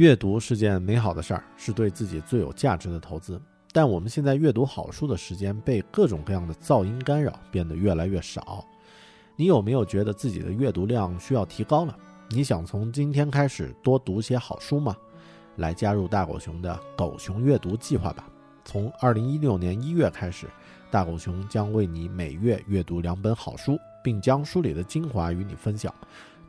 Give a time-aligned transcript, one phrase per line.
[0.00, 3.38] 阅读是件美好的事儿，是对自己最有价值的投资。
[3.70, 8.64] 但我们现在阅读好书的时间被各种各样的噪音干扰，变得越来越少。
[9.36, 11.94] 你有没有觉得自己的阅读量需要提高了？
[12.30, 14.96] 你想从今天开始多读些好书吗？
[15.56, 18.26] 来加入大狗熊的狗熊阅读计划吧！
[18.64, 20.46] 从二零一六年一月开始，
[20.90, 25.94] 大狗熊将为你每月阅读两本好书，并将书里的精华与你分享。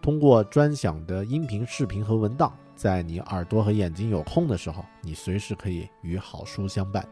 [0.02, 7.08] 通过专享的音频、视频和文档，在你耳朵和眼睛有空的时候，你随时可以与好书相伴。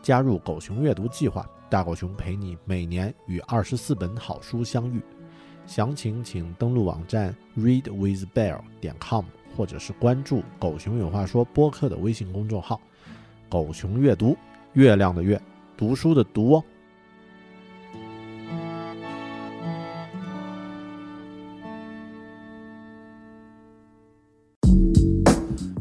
[0.00, 5.02] 加入狗熊阅读计划，大狗熊陪你每年与二十四本好书相遇。
[5.66, 9.24] 详情请登录网站 readwithbear 点 com，
[9.56, 12.80] 或者是关注“狗熊有话说”播客的微信公众号。
[13.48, 14.36] 狗熊阅读，
[14.74, 15.42] 月亮的月，
[15.76, 16.64] 读书的读哦。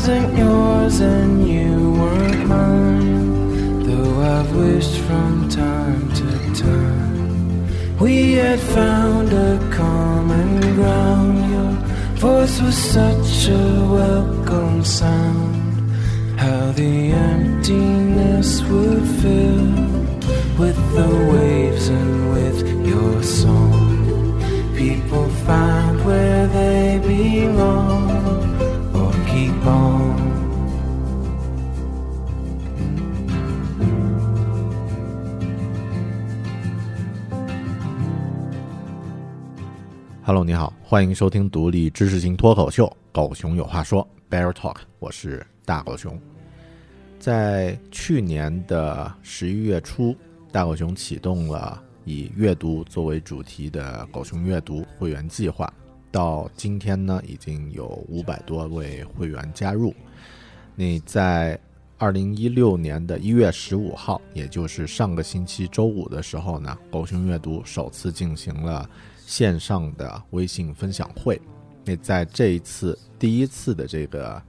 [0.00, 7.98] Wasn't yours and you weren't mine, though I've wished from time to time.
[7.98, 11.36] We had found a common ground.
[11.52, 11.72] Your
[12.16, 13.66] voice was such a
[14.00, 15.92] welcome sound.
[16.38, 19.66] How the emptiness would fill
[20.62, 23.59] with the waves and with your song
[40.30, 46.16] Hello，你好，欢迎收听独立知识型脱口秀《狗熊有话说》（Bear Talk），我是大狗熊。
[47.18, 50.14] 在去年的十一月初，
[50.52, 55.68] 大狗熊启动了以阅读作为主题的狗熊阅读会员计划，
[56.12, 59.92] 到今天呢，已经有五百多位会员加入。
[60.76, 61.58] 那在
[61.98, 68.88] 二零一六年的一月十五号，也就是上个星期周五的时候呢，狗熊阅读首次进行了
[69.30, 71.40] 线上的微信分享会。
[71.84, 74.42] 那在这一次第一次的这个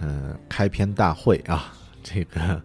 [0.00, 1.72] 嗯、呃开篇大会啊，
[2.02, 2.60] 这个。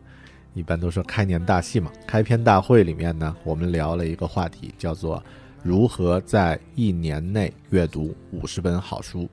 [0.53, 5.23] 一般都说开年大戏嘛，开篇大会里面呢，我们聊了一个话题，叫做
[5.63, 9.29] 如何在一年内阅读五十本好书。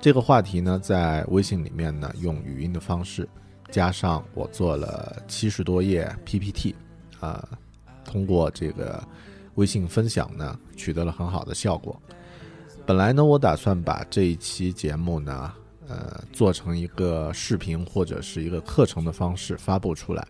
[0.00, 3.26] 这个话题呢，在微信里面呢，用语音的方式，
[3.70, 6.74] 加上我做了七十多页 PPT，
[7.20, 7.48] 啊、
[8.04, 9.02] 通过这个
[9.60, 12.00] 微信分享呢，取得了很好的效果。
[12.86, 15.52] 本来呢，我打算把这一期节目呢，
[15.86, 20.26] 呃做成一个视频或者是一个课程的方式发布出来，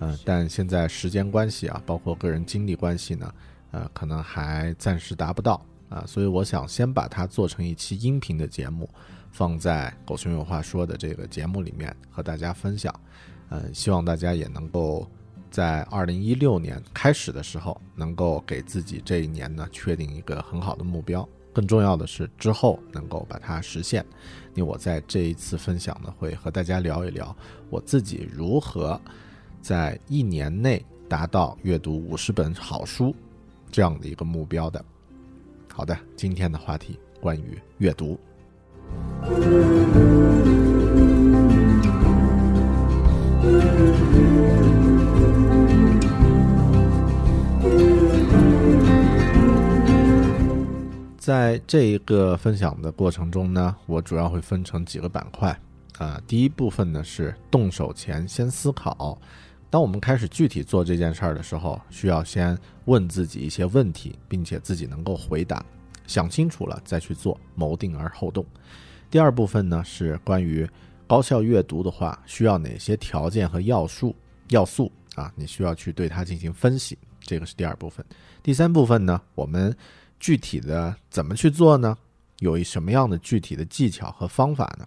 [0.00, 3.34] 嗯、但现在时间关系啊，包括个人精力关系呢，
[3.70, 8.86] 呃，可能还暂时达不到啊，所以我想先把它做成一期音频的节目，
[9.32, 12.94] 放在“狗熊有话说”的这个节目里面和大家分享，
[13.48, 15.10] 嗯、希望大家也能够
[15.50, 21.28] 在二零一六年开始的时候，能够给自己这一年呢确定一个很好的目标。
[21.52, 24.04] 更重要的是，之后能够把它实现。
[24.54, 27.34] 因为我在这一次分享呢，会和大家聊一聊
[27.70, 29.00] 我自己如何
[29.60, 33.14] 在一年内达到阅读五十本好书
[33.72, 34.84] 这样的一个目标的。
[35.72, 38.18] 好的，今天的话题关于阅读。
[51.28, 55.54] 在这一个分享的过程中呢，我主要会分成几个板块
[55.98, 59.20] 啊、第一部分呢是动手前先思考。
[59.68, 65.62] 当我们开始具体做这件事儿的时候，需要先问自己一些问题，并且自己能够回答，
[66.06, 68.42] 想清楚了再去做，谋定而后动。
[69.10, 70.66] 第二部分呢是关于
[71.06, 74.16] 高效阅读的话，需要哪些条件和要素
[74.48, 75.30] 要素啊？
[75.36, 78.02] 你需要去对它进行分析，这个是第二部分。
[78.42, 79.76] 第三部分呢，我们
[80.18, 81.96] 具体的怎么去做呢？
[82.40, 84.86] 有一什么样的具体的技巧和方法呢？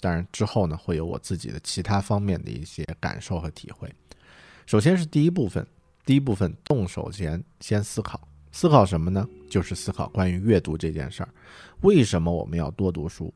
[0.00, 3.92] 当然之后呢，会有我自己的其他方面的一些感受和体会。
[4.66, 5.66] 首先是第一部分，
[6.04, 8.20] 第一部分动手前先思考，
[8.50, 9.28] 思考什么呢？
[9.50, 11.28] 就是思考关于阅读这件事儿。
[11.82, 13.32] 为什么我们要多读书？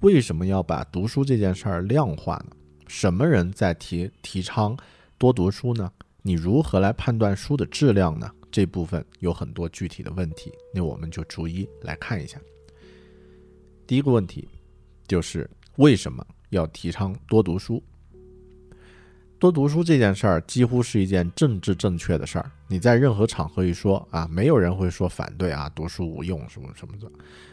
[0.00, 2.56] 为什么要把读书这件事儿量化呢？
[2.86, 4.76] 什么人在提提倡
[5.18, 5.92] 多读书呢？
[6.22, 8.30] 你如何来判断书的质量呢？
[8.50, 12.40] 这部分有很多具体的问题，那我们就逐一来看一下。
[13.86, 14.48] 第一个问题
[15.06, 17.82] 就是为什么要提倡多读书？
[19.38, 22.50] 多读书这件事儿几乎是一件政治正确的事儿。
[22.68, 27.10] 你在任何场合一说啊，没有人会说反对啊，读书无用什么什么的，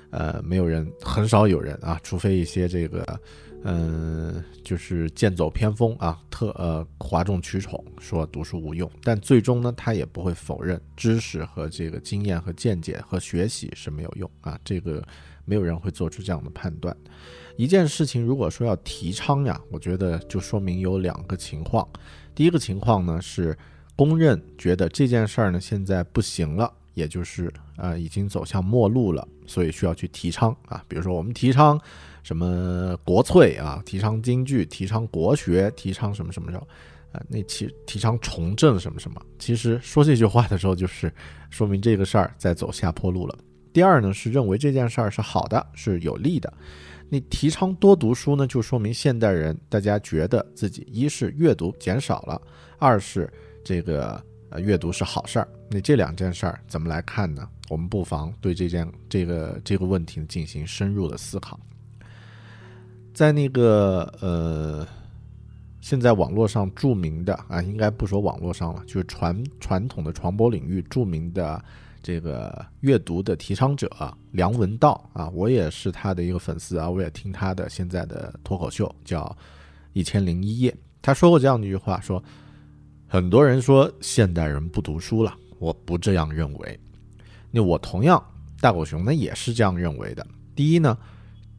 [0.09, 3.19] 呃，没有人，很少有人啊，除非一些这个，
[3.63, 8.89] 嗯、就是剑走偏锋啊，特呃哗众取宠，说读书无用。
[9.03, 15.05] 但最终呢，他也不会否认知识和这个经验和见解和学习是没有用啊，这个
[15.43, 16.95] 没有人会做出这样的判断。
[17.57, 21.87] 一件事情如果说要提倡呀，我觉得就说明有两个情况。
[22.35, 23.57] 第一个情况呢是
[23.95, 30.83] 公认觉得这件事儿呢现在不行了，也就是呃已经走向末路了，所以需要去提倡啊。
[30.87, 31.81] 比如说我们提倡
[32.27, 36.67] 什么国粹啊，提倡京剧，提倡国学，提倡什么什么什么，
[37.13, 39.21] 呃，那其提倡重振什么什么。
[39.39, 41.09] 其实说这句话的时候，就是
[41.49, 43.37] 说明这个事儿在走下坡路了。
[43.71, 46.53] 第二呢是认为这件事儿是好的，是有利的。
[47.07, 52.41] 你提倡多读书呢，就说明现代人大家觉得自己一是阅读减少了，
[52.77, 53.31] 二是
[53.63, 55.47] 这个呃阅读是好事儿。
[55.71, 57.47] 那这两件事儿怎么来看呢？
[57.69, 61.57] 我们不妨对这件这个这个问题进行深入的思考。
[63.17, 64.87] 在那个呃，
[65.81, 71.59] 现在网络上著名的啊，应该不说网络上了，就是传传统的传播领域著名的。
[72.03, 73.89] 这个阅读的提倡者
[74.31, 79.23] 梁文道啊，我也是他的一个粉丝啊，我也听他的现在的脱口秀叫
[79.93, 80.69] 《一千零一夜》，
[81.01, 82.23] 他说过这样的一句话，说
[83.07, 86.79] 很多人说现代人不读书了，我不这样认为。
[87.49, 88.23] 那我同样
[88.61, 90.25] 大狗熊呢也是这样认为的。
[90.55, 90.95] 第一呢，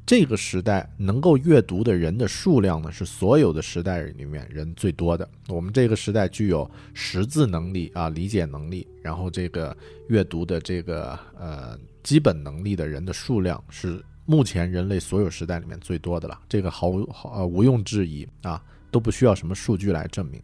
[0.09, 5.29] 这个时代能够阅读的人的数量呢是所有的时代里面人最多的。
[5.49, 9.77] 我们这个时代具有识字能力啊，理解能力，然后这个
[10.09, 20.41] 阅读的这个呃基本能力的人的数量是目前人类所有时代里面最多的了，这个毫无毫呃毋庸置疑啊，都不需要什么数据来证明。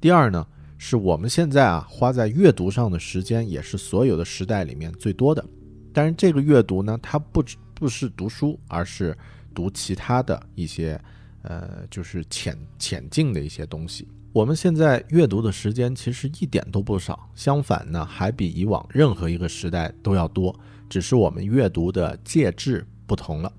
[0.00, 0.46] 第二呢，
[0.78, 5.44] 是我们现在啊花在阅读上的时间也是所有的时代里面最多的。
[5.92, 9.16] 但是这个阅读呢，它不只不是读书，而是
[9.54, 11.00] 读其他的一些
[11.42, 14.06] 呃，就是浅浅近的一些东西。
[14.32, 20.54] 我们现在阅读的时间其实一点都不少，相反呢，还比以往任何一个时代都要多。
[20.88, 23.52] 只是我们阅读的介质不同了。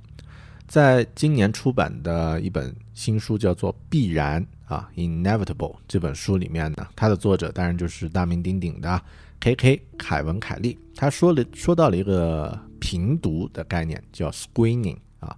[0.67, 4.41] 在今年出版的一本新书叫做《必然》
[4.73, 9.01] 啊，《Inevitable》这本书里面呢，它的作者当然就是大名鼎鼎的
[9.41, 9.81] K.K.
[9.97, 10.77] 凯文·凯利。
[10.95, 15.33] 他说了说到了一个评读的概念，叫 screening 啊，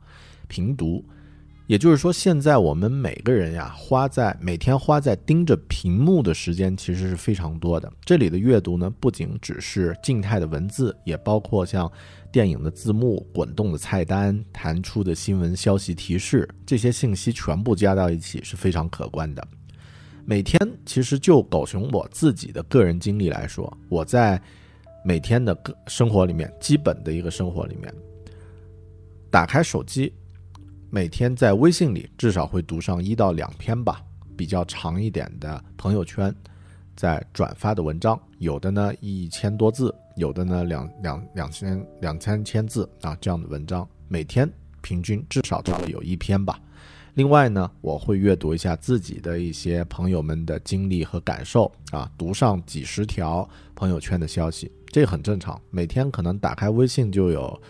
[0.48, 1.06] 评读。
[1.66, 7.92] 也就是说，现在我们每个人呀，花在每天花在盯着屏幕的时间其实是非常多的。
[8.04, 11.90] 这里的阅读呢，不仅只是静态的文字，也包括像
[12.34, 19.48] 电影的字幕、滚动的菜单、弹出的新闻消息提示，这些信息全部加到一起是非常可观的。
[20.26, 24.40] 每天，其实就狗熊我自己的个人经历来说，我在
[25.04, 27.94] 每天的个生活里面，基本的一个生活里面，
[29.30, 30.12] 打开手机。
[30.90, 34.02] 每天在微信里至少会读上一到两篇吧，
[34.38, 36.34] 比较长一点的朋友圈，
[36.96, 44.48] 在转发的文章，有的呢一千多字，有的呢两两两千两三千字啊，这样的文章，每天
[44.82, 46.60] 平均至少都会有一篇吧。
[47.14, 55.60] 另外呢，我会阅读一下自己的一些朋友们的经历和感受啊，读上几十条朋友圈的消息，这很正常。
[55.70, 57.62] 每天可能打开微信就有。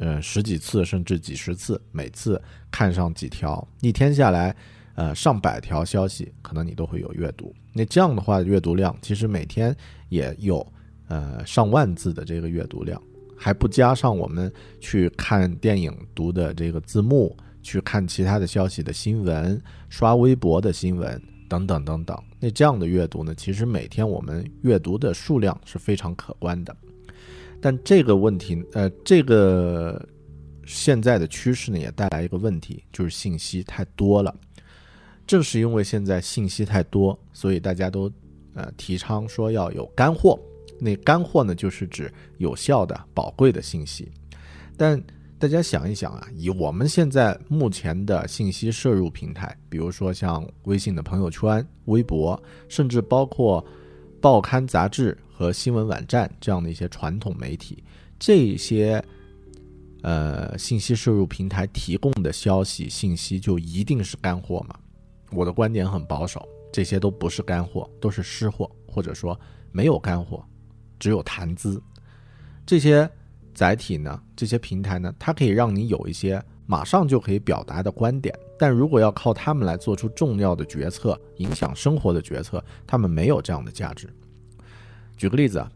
[0.00, 2.40] 呃，十几次甚至几十次，每次
[2.70, 4.54] 看上几条，一天下来，
[4.94, 7.52] 呃，上百条消息，可能你都会有阅读。
[7.72, 9.76] 那这样的话，阅读量其实每天
[10.08, 10.64] 也有
[11.08, 13.02] 呃上万字的这个阅读量，
[13.36, 17.36] 还不加上我们去看电影读的这个字幕，
[17.68, 19.60] 去看其他的消息的新闻，
[19.90, 21.20] 刷微博的新闻
[21.50, 22.18] 等等等等。
[22.40, 26.74] 那这样的阅读呢，其实每天我们阅读的数量是非常可观的。
[27.60, 30.02] 但这个问题，呃，这个
[30.64, 34.34] 现在的趋势呢，也带来一个问题，就是信息太多了。
[35.26, 38.10] 正是因为现在信息太多，所以大家都
[38.54, 40.40] 呃提倡说要有干货。
[40.80, 44.10] 那干货呢，就是指有效的、宝贵的信息。
[44.74, 44.98] 但
[45.38, 53.64] 大家想一想啊，以我们现在目前的信息摄入平台，比如说像微信的朋友圈、微博，甚至包括
[54.20, 55.16] 报刊杂志。
[55.30, 57.80] 和新闻网站这样的一些传统媒体，
[58.18, 59.00] 这些
[60.02, 64.74] 呃信息摄入平台提供的消息信息就一定是干货吗？
[65.30, 69.38] 我的观点很保守，这些都不是干货，都是湿货，或者说
[69.70, 70.44] 没有干货，
[70.98, 71.80] 只有谈资。
[72.66, 73.08] 这些
[73.58, 84.08] 载体呢，这些平台呢，它可以让你有一些马上就可以表达的观点，但如果要靠他们来做出重要的决策、影响生活的决策，他们没有这样的价值。
[85.16, 85.68] 举个例子啊，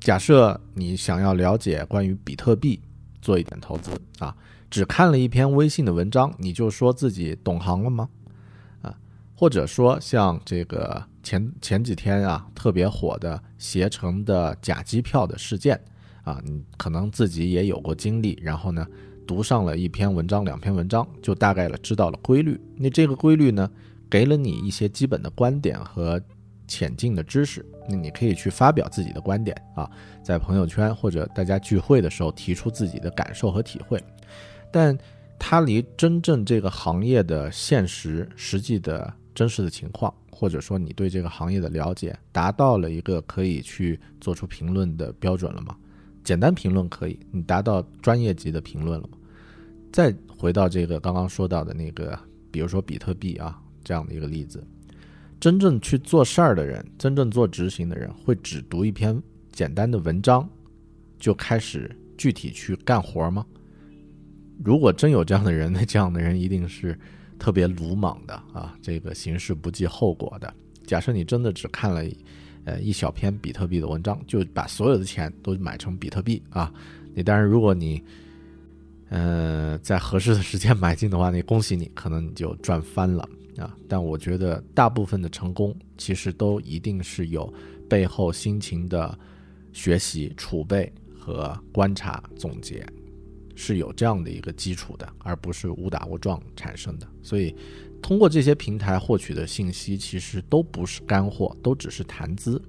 [0.00, 2.80] 假设你想要了解关于比特币，
[3.20, 4.34] 做一点投资啊，
[4.70, 8.08] 只看了一篇微信的文章，你就说自己懂行了吗？
[8.80, 8.96] 啊，
[9.36, 15.78] 或者说像这个前前几天啊特别火的携程的假机票的事件
[16.24, 18.86] 啊，你可能自己也有过经历，然后呢
[19.26, 22.60] 读上了一篇文章、两篇文章，就大概了知道了规律。
[22.76, 23.70] 那这个规律呢，
[24.10, 26.20] 给了你一些基本的观点和。
[26.66, 29.88] 浅近的知识，那你可以去发表自己的观点啊，
[30.22, 34.02] 在朋友圈或者大家聚会的时候提出自己的感受和体会，
[34.72, 34.96] 但
[35.38, 45.76] 它离真正这个行业的现实、实际的真实的情况，或者说你对这个行业的了解，达到了一个可以去做出评论的标准了吗？
[46.24, 49.18] 简单评论可以，你达到专业级的评论了吗？
[49.92, 52.18] 再回到这个刚刚说到的那个，
[52.50, 54.66] 比如说比特币啊这样的一个例子。
[55.38, 60.48] 真正去做事儿的人，真正做执行的人，会只读一篇简单的文章，
[61.18, 63.44] 就开始具体去干活吗？
[64.64, 66.98] 如果真有这样的人，那这样的人一定是
[67.38, 68.74] 特别鲁莽的啊！
[68.80, 70.54] 这个行事不计后果的。
[70.86, 72.02] 假设你真的只看了
[72.64, 76.72] 呃一小篇比特币的文章，就把所有的钱都买成比特币啊！
[77.14, 78.02] 你当然，如果你
[79.08, 83.28] 呃在合适的时间买进的话，那恭喜你，可能你就赚翻了。
[83.56, 87.52] 啊，但我觉得大部分的成功其实都一定是有
[87.88, 89.16] 背后辛勤的
[89.72, 92.84] 学习、储备和观察总结，
[93.54, 97.06] 是有这样的一个基础的，而不是误打误撞产生的。
[97.22, 97.54] 所以，
[98.04, 102.60] 通过这些平台获取的信息，其实都不是干货，都只是谈资。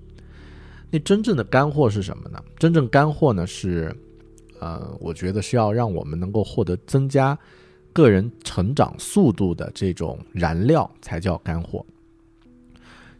[0.89, 2.41] 那真正的干货是什么呢？
[2.57, 3.93] 真正干货呢是，
[4.61, 7.37] 呃，我觉得是要让我们能够获得增加。
[7.91, 11.85] 个人成长速度的这种燃料才叫干货。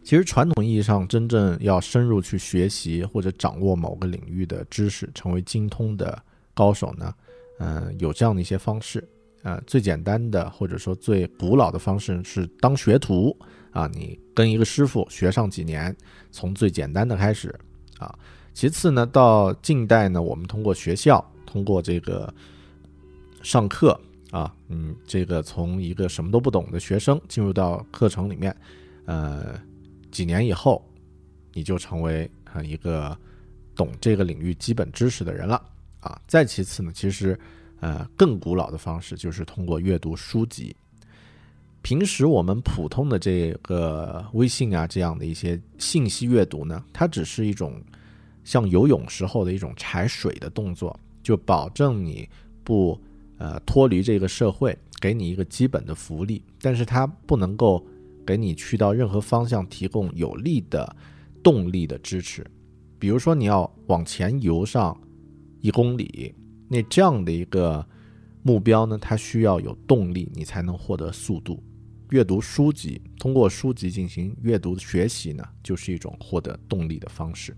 [0.02, 6.18] 其实传统意义上，真正要深入去学习或者掌握某个领域的知识，成为精通的
[6.54, 7.14] 高手呢，
[7.58, 9.06] 嗯，有这样的一些方式。
[9.46, 13.34] 呃，最简单的或者说最古老的方式是当学徒
[13.70, 15.96] 啊，你跟一个师傅学上几年，
[16.32, 17.54] 从最简单的开始
[17.96, 18.12] 啊。
[18.52, 22.34] 其次呢，到近代呢，我们通过学校，通过这个
[23.40, 23.96] 上课。
[24.32, 28.54] 啊，嗯，这个从一个什么都不懂的学生进入到课程里面，
[29.04, 29.54] 呃，
[30.10, 30.84] 几年以后，
[31.54, 33.16] 你就成为啊一个
[33.76, 35.62] 懂这个领域基本知识的人了
[36.00, 36.20] 啊。
[36.26, 37.38] 再其次呢，其实
[37.80, 40.74] 呃更古老的方式，就是通过阅读书籍。
[41.82, 47.80] 平时我们普通的这个微信啊这样的一些信息阅读呢，它只是一种
[48.42, 52.28] 像游泳时候的一种踩水的动作，就保证你
[52.64, 53.00] 不
[53.38, 57.86] 呃脱离这个社会，给你一个基本的福利，但是它不能够
[58.26, 60.96] 给你去到任何方向提供有力的
[61.40, 62.44] 动力的支持。
[62.98, 65.00] 比如说你要往前游上
[65.60, 66.34] 一公里，
[66.68, 67.86] 那这样的一个
[68.42, 71.62] 目标呢，它需要有动力，你才能获得速度。
[72.10, 77.56] 阅读书籍，通过书籍进行阅读学习呢，就是一种获得动力的方式。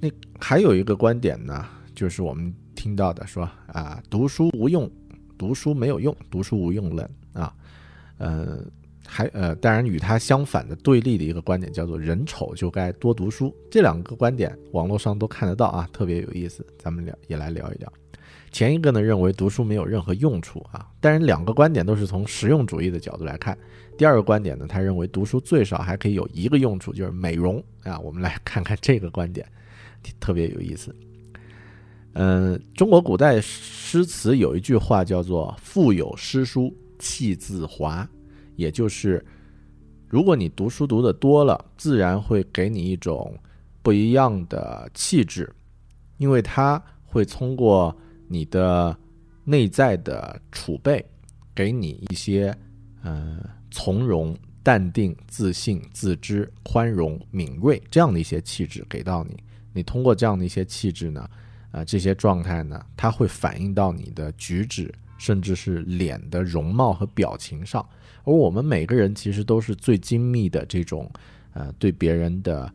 [0.00, 4.88] 那还有一个观点呢，就是我们听到的说啊，读书无用，
[5.36, 7.52] 读书没有用，读书无用论啊，
[8.18, 8.64] 呃，
[9.14, 13.54] 还呃，当然与它相反的对立的一个观点叫做人丑就该多读书。
[13.70, 17.92] 这两个观点网络上都看得到啊，特别有意思，咱们聊也来聊一聊。
[18.50, 23.56] 前一个呢认为读书没有任何用处啊，当然两个观点都是从实用主义的角度来看。
[23.96, 27.96] 第二个观点呢，他认为读书最少还可以有一个用处，就是美容啊。
[28.00, 29.46] 我们来看看这个观点，
[30.18, 30.92] 特别有意思。
[32.14, 38.08] 嗯，中国古代诗词有一句话叫做“腹有诗书气自华”，
[38.56, 39.24] 也就是
[40.08, 43.36] 如果你读书读的多了，自然会给你一种
[43.82, 45.52] 不一样的气质，
[46.18, 47.96] 因为它会通过。
[48.26, 48.96] 你的
[49.44, 51.04] 内在的储备，
[51.54, 52.56] 给你一些，
[53.02, 53.38] 呃，
[53.70, 59.36] 从容、淡定、自信、自知、宽容、敏锐这样的一些气质给到你。
[59.74, 61.28] 你通过这样的一些气质呢，
[61.70, 67.86] 啊，这些状态呢，它会反映到你的举止，甚至是脸的容貌和表情上。
[68.24, 71.10] 而我们每个人其实都是最精密的这种，
[71.52, 72.72] 呃，对别人的。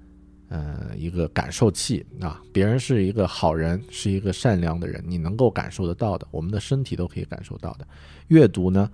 [0.51, 7.87] 呃，一个感受器啊，别人是一个好人，是一个善良的人，你能够感受得到的，我们的身体都可以感受到的。
[8.29, 8.89] 阅读呢，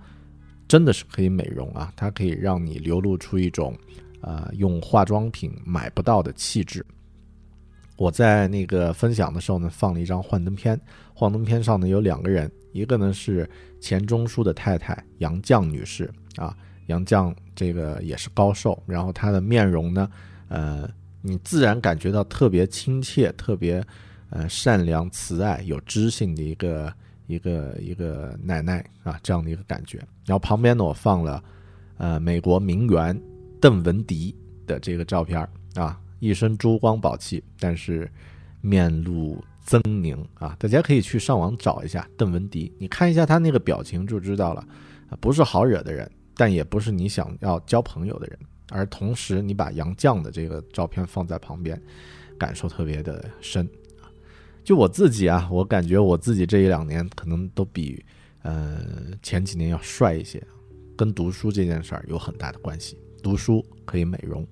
[0.68, 3.74] 真的是可以美容啊，它可以让你流露出一种，
[4.20, 6.84] 呃，用化妆品买不到的气质。
[7.96, 10.80] 我在那个分享的时候呢，放了一张幻灯片，
[11.14, 13.48] 幻灯片上呢有两个人，一个呢是
[13.80, 20.10] 钱钟书的太太杨绛女士啊，杨绛这个也是高寿，然后她的面容呢，
[20.48, 20.88] 呃。
[21.22, 23.84] 你自然感觉到特别亲切、特别，
[24.30, 26.92] 呃，善良、慈爱、有知性的一个
[27.26, 29.98] 一个一个奶奶啊，这样的一个感觉。
[30.24, 31.42] 然后旁边呢，我放了，
[31.96, 33.20] 呃，美国名媛
[33.60, 34.36] 邓文迪
[34.68, 35.40] 的这个照片
[35.74, 38.10] 啊，一身珠光宝气，但是
[38.60, 40.56] 面露狰狞啊。
[40.58, 44.66] 大家可以去上网找一下邓文迪，你看一下他那个表情就知道了，
[45.20, 48.38] 不是好惹的人，但也不是你想要交朋友的人。
[48.70, 51.80] 而同时，你把杨绛的这个照片放在旁边，
[52.36, 53.64] 感受特别的深
[54.00, 54.10] 啊。
[54.64, 58.04] 就我自己啊，我感觉我自己这一两年可能都比
[58.42, 58.82] 呃
[59.22, 60.42] 前几年要帅一些，
[60.96, 62.98] 跟读书这件事儿有很大的关系。
[63.22, 64.44] 读书可以美容。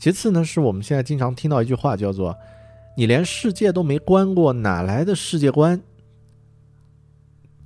[0.00, 2.34] 其次呢，是我们现在经常听到一句话，叫做
[2.96, 5.78] “你连世界都没观过，哪来的世界观？”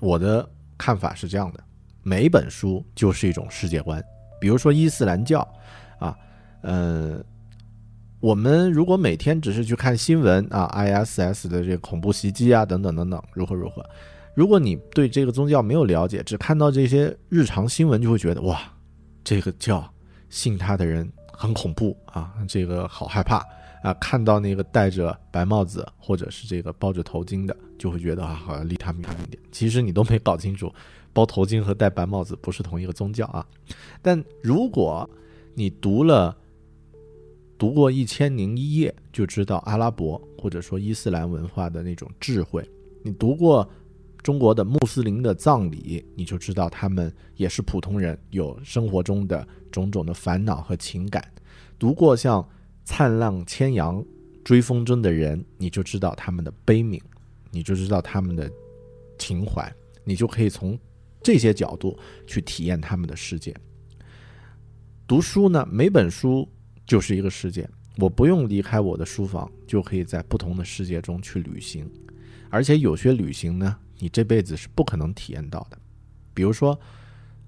[0.01, 1.61] 我的看法是这样的：
[2.03, 4.05] 每本书就是一种世界观。
[4.41, 5.41] 比如说伊斯兰教，
[6.01, 6.15] 啊，
[6.63, 7.25] 嗯，
[8.19, 13.89] 我们如果每天只是去看新闻啊，ISS 的这个恐怖袭击啊，等等等等，如何如何，
[14.35, 18.61] 如果你对这个宗教没有了解，只看到这些日常新闻，就会觉得哇，
[19.23, 19.89] 这个教
[20.29, 23.45] 信他的人很恐怖啊，这个好害怕
[23.83, 29.43] 啊，看到那个戴着白帽子或者是这个包着头巾的，就会觉得啊，好像离他们远一点。
[29.53, 30.73] 其实你都没搞清楚。
[31.13, 33.47] 包头巾和戴白帽子不是同一个宗教啊，
[34.03, 35.09] 但如果
[35.55, 36.37] 你读了
[37.57, 42.61] 读过一千零一夜，就知道阿拉伯或者说伊斯兰文化的那种智慧；
[43.05, 43.69] 你读过
[44.25, 51.23] 中国的穆斯林的葬礼，你就知道他们也是普通人，有生活中的种种的烦恼和情感；
[51.79, 52.43] 读过像
[52.85, 54.03] 《灿烂千阳
[54.43, 56.99] 追风筝的人》，你就知道他们的悲悯，
[57.51, 58.51] 你就知道他们的
[59.19, 59.71] 情怀，
[60.05, 60.77] 你就可以从。
[61.23, 63.57] 这些角度去体验他们的世界。
[65.07, 66.47] 读书呢，每本书
[66.87, 71.91] 就是一个世界，我不用离开我的书房，就可以在不同的世界中去旅行。
[72.51, 75.79] 而且有些旅行呢，你这辈子是不可能体验到的。
[76.33, 76.79] 比如说，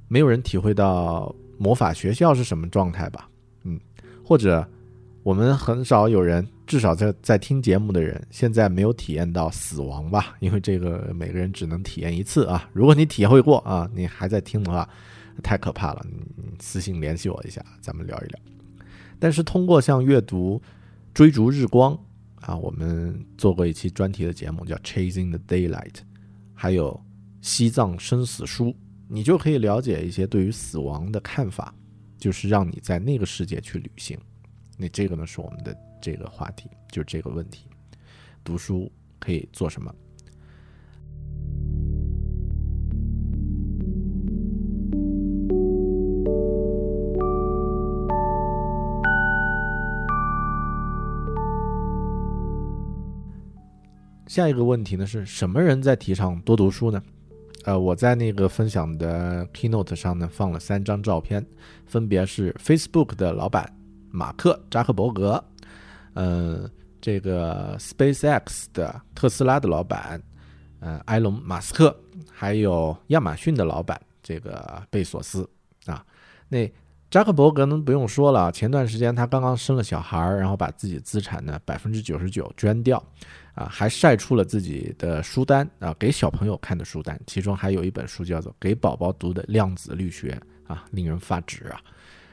[0.08, 3.28] 没有人体会到魔法学校是什么状态吧？
[3.64, 3.80] 嗯，
[4.24, 4.66] 或者。
[5.26, 10.36] 我们很少有人，至少在在听节目的人，现在没有体验到死亡吧？
[10.38, 12.70] 因为这个每个人只能体验一次啊。
[12.72, 14.88] 如果你体会过啊，你还在听的话，
[15.42, 16.06] 太可怕了。
[16.08, 18.38] 你私信联系我一下，咱们聊一聊。
[19.18, 20.62] 但是通过像阅读
[21.12, 21.92] 《追逐日光》
[22.36, 25.90] 啊，我们做过一期专题的节目，叫《Chasing the Daylight》，
[26.58, 26.90] 还有
[27.46, 28.70] 《西藏生死书》，
[29.06, 31.72] 你就可以了解一些对于死亡的看法，
[32.18, 34.18] 就是让你在那个世界去旅行。
[34.78, 37.66] 那这个呢，是我们的这个话题，就这个问题：
[38.42, 39.94] 读书可以做什么？
[54.26, 57.00] 下一个问题呢是什么人在提倡多读书呢？
[57.64, 61.44] 呃，我在那个分享的 keynote 上呢放了三张照片，
[61.84, 63.72] 分别是 Facebook 的老板
[64.10, 65.42] 马克扎克伯格，
[66.14, 66.68] 嗯，
[67.00, 70.20] 这个 SpaceX 的特斯拉的老板，
[70.80, 71.96] 呃，埃隆马斯克，
[72.30, 75.48] 还有亚马逊的老板这个贝索斯
[75.86, 76.04] 啊。
[76.48, 76.70] 那
[77.10, 83.02] 扎克伯格呢不用说了，前段时间他刚刚生了小孩儿，然后把自己资产呢百分之九十九捐掉。
[83.56, 90.38] 啊，还晒出了自己的书单啊，给小朋友看的书单，其中还有一本书叫做《给宝宝读的量子力学》
[90.72, 91.80] 啊，令人发指啊。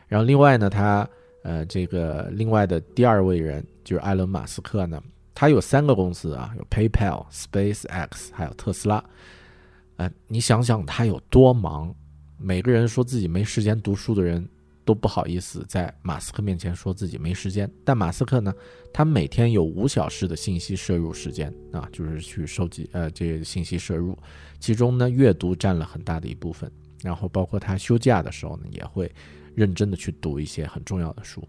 [0.06, 1.10] 然后另外呢，他
[1.44, 5.02] 呃，这个另外的第二位人就是埃隆·马斯克呢，
[5.34, 9.02] 他有三个公司啊，有 PayPal、SpaceX，还有特斯拉。
[9.96, 11.96] 呃，你想想他有多忙，
[12.38, 14.46] 每个人说自己没时间读书的人。
[14.86, 18.54] 都不好意思在马斯克面前说自己没时间，但马斯克呢，
[18.92, 24.18] 他每天有五小时的信息摄入时间啊，就是去收集呃这些信息摄入，
[24.60, 29.12] 其中呢阅读占了很大的一部分，然后包括他休假的时候呢，也会
[29.56, 31.48] 认真的去读一些很重要的书，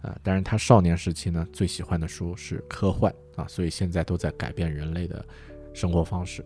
[0.00, 5.26] 啊，当然他少年时期呢最喜欢的书是科幻啊，所以现在都在改变人类的
[5.72, 6.44] 生活方式。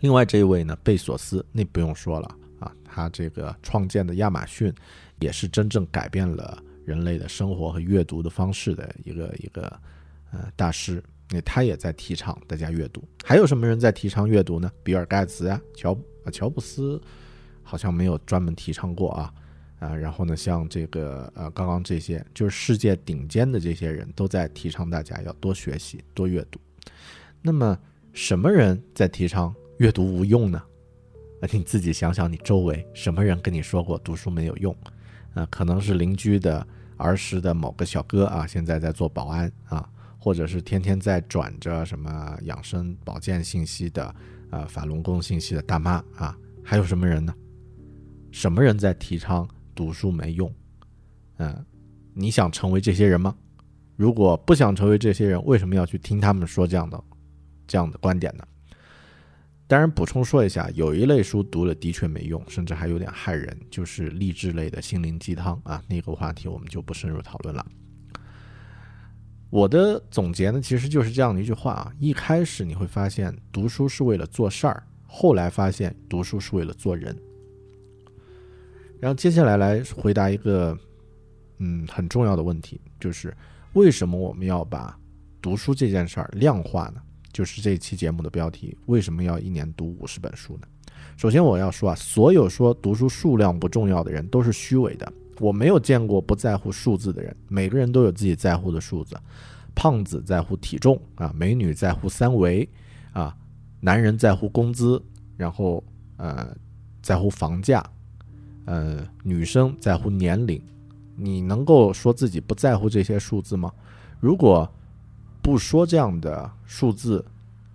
[0.00, 2.36] 另外这一位呢，贝索斯，那不用说了。
[2.58, 4.72] 啊，他这个创建的亚马逊，
[5.20, 9.80] 也是真正改变了人类的生活和阅读的方式的一个一个
[10.32, 11.02] 呃大师。
[11.28, 13.02] 那他也在提倡大家阅读。
[13.24, 14.70] 还有什么人在提倡阅读呢？
[14.84, 15.92] 比尔盖茨啊，乔
[16.24, 17.02] 啊乔布斯
[17.64, 19.34] 好像没有专门提倡过啊
[19.80, 19.92] 啊。
[19.92, 26.60] 然后呢，像这个呃刚刚这些，就是世界顶尖的这些人都在提倡大家要多学习、多阅读。
[27.42, 27.76] 那么
[28.12, 30.62] 什么人在提倡阅读无用呢？
[31.52, 34.74] 你自己想想，你周围什么人跟你说过读书没有用？
[35.34, 39.86] 啊，可能是邻居的儿时的某个小哥啊，现在在做保安啊，
[40.18, 44.14] 或者是天天在转着什么养生保健信息的，
[44.50, 47.34] 呃，法轮功信息的大妈啊，还有什么人呢？
[48.32, 50.50] 什么人在提倡读书没用？
[51.36, 51.64] 嗯，
[52.14, 53.36] 你想成为这些人吗？
[53.94, 57.02] 如果不想成为这些人，为什么要去听他们说这样的
[57.66, 58.44] 这样的观点呢？
[59.68, 65.82] 当然，补充说一下，有一类书读了的确没用，甚至还有点害人，就是励志类的心灵鸡汤啊。
[65.88, 67.66] 那个话题我们就不深入讨论了。
[69.50, 77.16] 我的总结呢，其实就是这样的一句话啊：一开始你会发现读书是为了做事儿，后来发现读书是为了做人。
[79.00, 80.78] 然后接下来来回答一个
[81.58, 83.36] 嗯很重要的问题，就是
[83.72, 84.96] 为什么我们要把
[85.42, 87.02] 读书这件事儿量化呢？
[87.36, 90.66] 就是这期节目的标题，为什么要一年读五十本书呢？
[91.18, 95.12] 首先我要说啊，所有说读书数量不重要的人都是虚伪的。
[95.38, 99.14] 我没有见过不在乎数字的人，每个人都有自己在乎的数字。
[99.74, 102.66] 胖子在乎体重啊，美女在乎三围
[103.12, 103.36] 啊，
[103.80, 104.98] 男人在乎工资，
[105.36, 105.84] 然后
[106.16, 106.56] 呃
[107.02, 107.84] 在乎房价，
[108.64, 110.58] 呃女生在乎年龄。
[111.14, 113.70] 你能够说自己不在乎这些数字吗？
[114.20, 114.66] 如果
[115.46, 117.24] 不说这样的数字，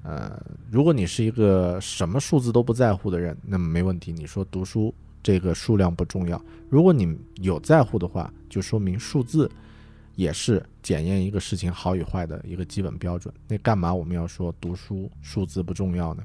[0.03, 0.37] 呃，
[0.69, 4.11] 如果你是一个什么数字都不在乎的人，那么没问题。
[4.11, 9.49] 你说读书这个数量不重要，如果你有在乎的话，就说明数字
[10.17, 13.33] 也是检验一个事情好与坏的一个基本标准。
[13.47, 16.23] 那干嘛我们要说读书数字不重要呢？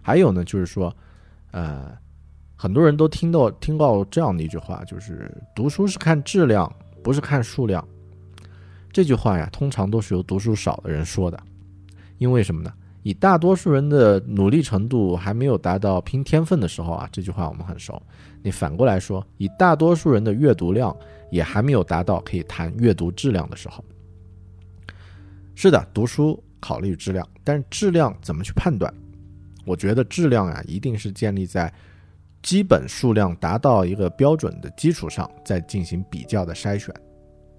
[0.00, 0.96] 还有呢，就是说，
[1.50, 1.98] 呃，
[2.54, 7.84] 很多人都听到听到这样的一句话，就是读书是看质量，不是看数量。
[8.92, 11.40] 这句话呀，通常都是由读书少的人说的，
[12.18, 12.72] 因为什么呢？
[13.02, 18.00] 以大多数人的努力程度还没有达到拼天分的时候啊，这句话我们很熟。
[18.42, 20.94] 你反过来说，以大多数人的阅读量
[21.30, 23.82] 也还没有达到可以谈阅读质量的时候。
[25.54, 28.92] 是的，读书考虑质量，但是质量怎么去判断？
[29.64, 31.72] 我觉得质量啊，一定是建立在
[32.42, 36.94] 基本数量达到一个标准的基础上，再进行比较的筛选。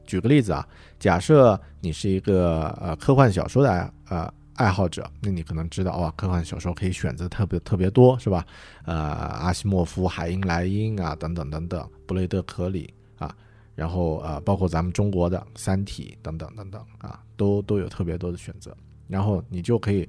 [0.06, 0.68] 举个例子啊，
[1.00, 8.46] 假设你是一个呃科幻小说的爱呃爱好者，那你可能知道哇，科幻小说可以选择特别特别多，是吧？
[8.86, 13.36] 呃，阿西莫夫、海因莱因啊，等等等等，布雷德·克里啊，
[13.74, 18.76] 然后、呃包括咱们中国的《三体》等等等等啊，都都有特别多的选择。
[19.08, 20.08] 然后你就可以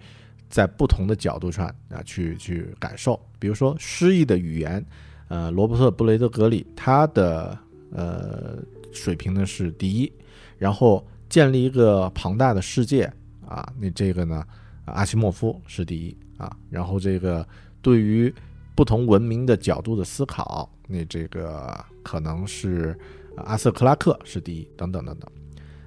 [0.51, 4.85] 在不同的角度上啊去去感受，比如说诗意的语言，
[5.29, 7.57] 呃，罗伯特·布雷德格里他的
[7.91, 8.59] 呃
[8.93, 10.13] 水平呢是第一，
[10.59, 13.05] 然后建立一个庞大的世界
[13.47, 14.45] 啊，那这个呢，
[14.85, 17.47] 阿西莫夫是第一啊，然后这个
[17.81, 18.33] 对于
[18.75, 22.99] 不同文明的角度的思考，那这个可能是
[23.37, 25.31] 阿瑟·克拉克是第一，等等等等。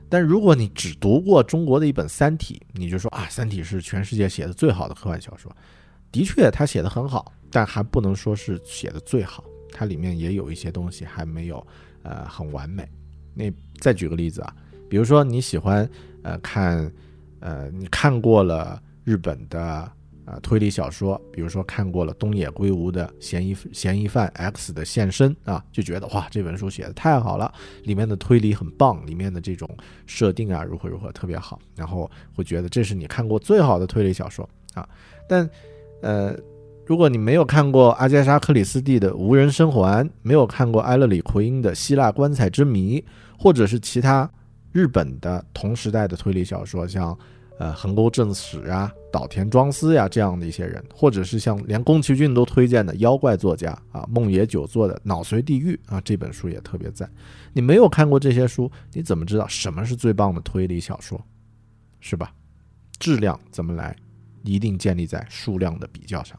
[0.07, 5.51] 但如果你只读过中国的一本《三体》，你就说啊，《三体》是全世界写的最好的科幻小说。
[6.11, 11.65] 的确，他写的很好，但还不能说是写的最好，它里面也有一些东西还没有
[12.05, 12.87] 呃很完美。
[13.33, 14.55] 那再举个例子啊，
[14.87, 15.89] 比如说你喜欢
[16.23, 16.89] 呃看
[17.39, 19.91] 呃你看过了日本的
[20.25, 29.69] 呃推理小说，比如说看过了东野圭吾的《嫌疑嫌疑犯 X 的现身》啊，就觉得哇这本书写的太好了，里面的推理很棒，里面的这种
[30.05, 34.87] 设定啊如何如何特别好，然后会觉得这是你看过最好的推理小说啊。
[35.27, 35.49] 但
[36.01, 36.37] 呃，
[36.85, 42.99] 如果你没有看过阿加莎·克里斯蒂的《无人生还》，没有看过埃勒里·奎因的《希腊棺材之谜》，
[43.39, 44.29] 或者是其他
[44.71, 47.17] 日本的同时代的推理小说，像
[47.57, 57.11] 呃横沟正史啊、岛田庄司呀这样的一些人，或者是像连宫崎骏都推荐的妖怪作家啊梦野久作的《脑髓地狱》啊这本书也特别赞。
[57.51, 61.19] 你没有看过这些书，你怎么知道什么是最棒的推理小说？
[61.99, 62.31] 是吧？
[62.99, 63.95] 质量怎么来？
[64.43, 66.37] 一定建立在数量的比较上。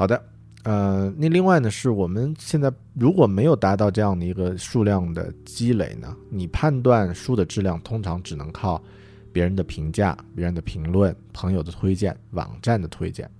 [0.00, 0.24] 好的，
[0.62, 8.82] 呃，那另外呢，是我们现在如果没有达到这样的一个数量的积累呢，你判断书的质量通常只能靠
[9.30, 13.30] 别人的评价、别人的评论、朋友的推荐、网站的推荐，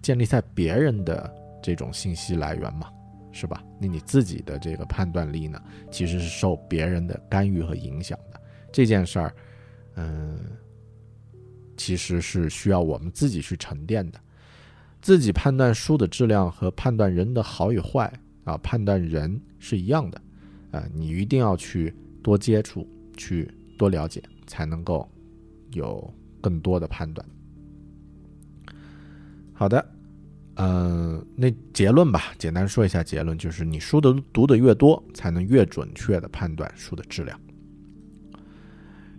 [0.00, 1.30] 建立在别人的
[1.62, 2.88] 这种信息来源嘛，
[3.30, 3.62] 是吧？
[3.78, 8.40] 那你自己的这个判断力呢，其实是受别人的干预和影响的。
[8.72, 9.34] 这件事儿，
[9.96, 10.38] 嗯。
[11.78, 14.18] 其实是需要我们自己去沉淀的，
[15.06, 20.20] 自己判断书的质量和判断人的好与坏啊，判断人是一样的，
[20.72, 22.84] 啊，你一定要去多接触，
[23.16, 25.08] 去多了解，才能够
[25.74, 27.24] 有更多的判断。
[29.52, 29.88] 好的，
[30.56, 37.40] 嗯、那结论吧，简单说一下结论，就是你书的读的越多，才能越准确的判断书的质量。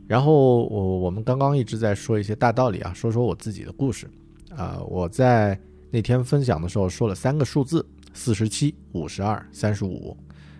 [0.05, 4.05] 然后我我们刚刚一直在说一些大道理啊，说说我自己的故事，
[4.49, 5.57] 啊、我在
[5.89, 10.15] 那天分享的时候说了三个数字：四十七、五十二、三十五，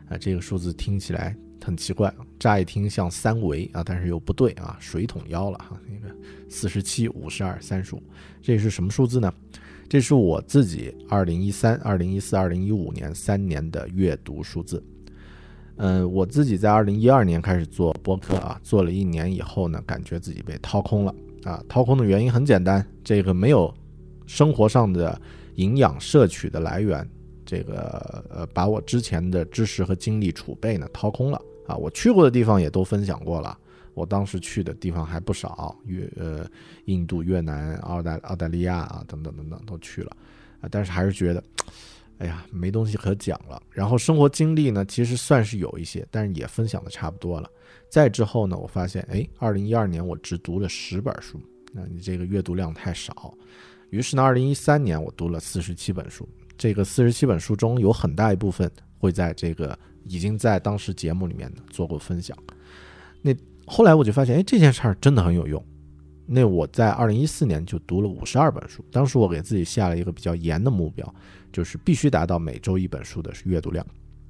[0.09, 5.77] 啊，这个数字听起来很奇怪，乍一听像三维啊，但是又不对啊，水桶腰了哈。
[5.85, 6.15] 那个
[6.49, 8.01] 四十七、五十二、三十五，
[8.41, 9.33] 这是什么数字呢？
[9.89, 14.83] 这是我自己二零一三、二零一四、二零一五年三年的阅读数字。
[15.75, 21.13] 嗯，我自己在二零一二年开始做播客啊，做了一年以后呢，感觉自己被掏空了
[21.43, 21.63] 啊。
[21.69, 23.73] 掏空的原因很简单，这个没有
[24.27, 25.19] 生活上的
[25.55, 27.09] 营养摄取的来源，
[27.43, 31.75] 这个呃，把我之前的知识和精力储备呢掏空了啊。
[31.75, 33.57] 我去过的地方也都分享过了，
[33.95, 36.45] 我当时去的地方还不少，越呃
[36.85, 40.15] 印度、越南、澳大澳大利亚啊等等等等都去了
[40.61, 41.43] 啊，但是还是觉得。
[42.19, 43.61] 哎呀，没东西可讲了。
[43.69, 47.47] 然后生活经历呢，其实算是有一些，但是也分享的差不多了。
[47.91, 51.39] 再之后呢，我发现，哎，二零一二年我只读了十本书，
[51.71, 53.31] 那你这个阅读量太少。
[53.89, 56.27] 于是呢，二零一三年我读了四十七本书。
[56.57, 62.37] 这个四十七本书中有很大一部分会在这个已经在当时节目里面做过分享。
[63.21, 65.63] 那后来我就发现，哎，这件事儿真的很有用。
[66.25, 71.13] 那我在二零一四年就读了五十二本书，当时我给自己下了一个比较严的目标。
[71.53, 73.83] 就是必须达到每周一本书的阅读量。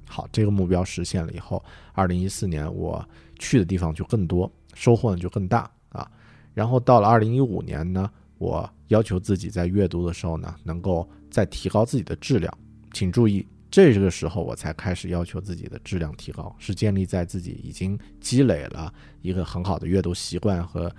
[0.06, 3.06] 好，这个目标实现了以后，二零一四年我
[3.38, 6.08] 去的地方就更多，收获呢就更大啊。
[6.54, 12.52] 然后到了二零一五年呢，我要求自己在阅读的时候呢，能够再提高自己的质量。
[12.92, 20.90] 请注意，这个时候我才开始要求自己的质量提高，是建立在自己已经积累了一个很好的阅读习惯和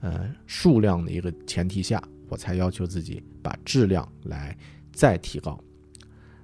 [0.00, 4.56] 呃数量的一个前提下，我才要求自己把质量来
[4.92, 5.58] 再提高。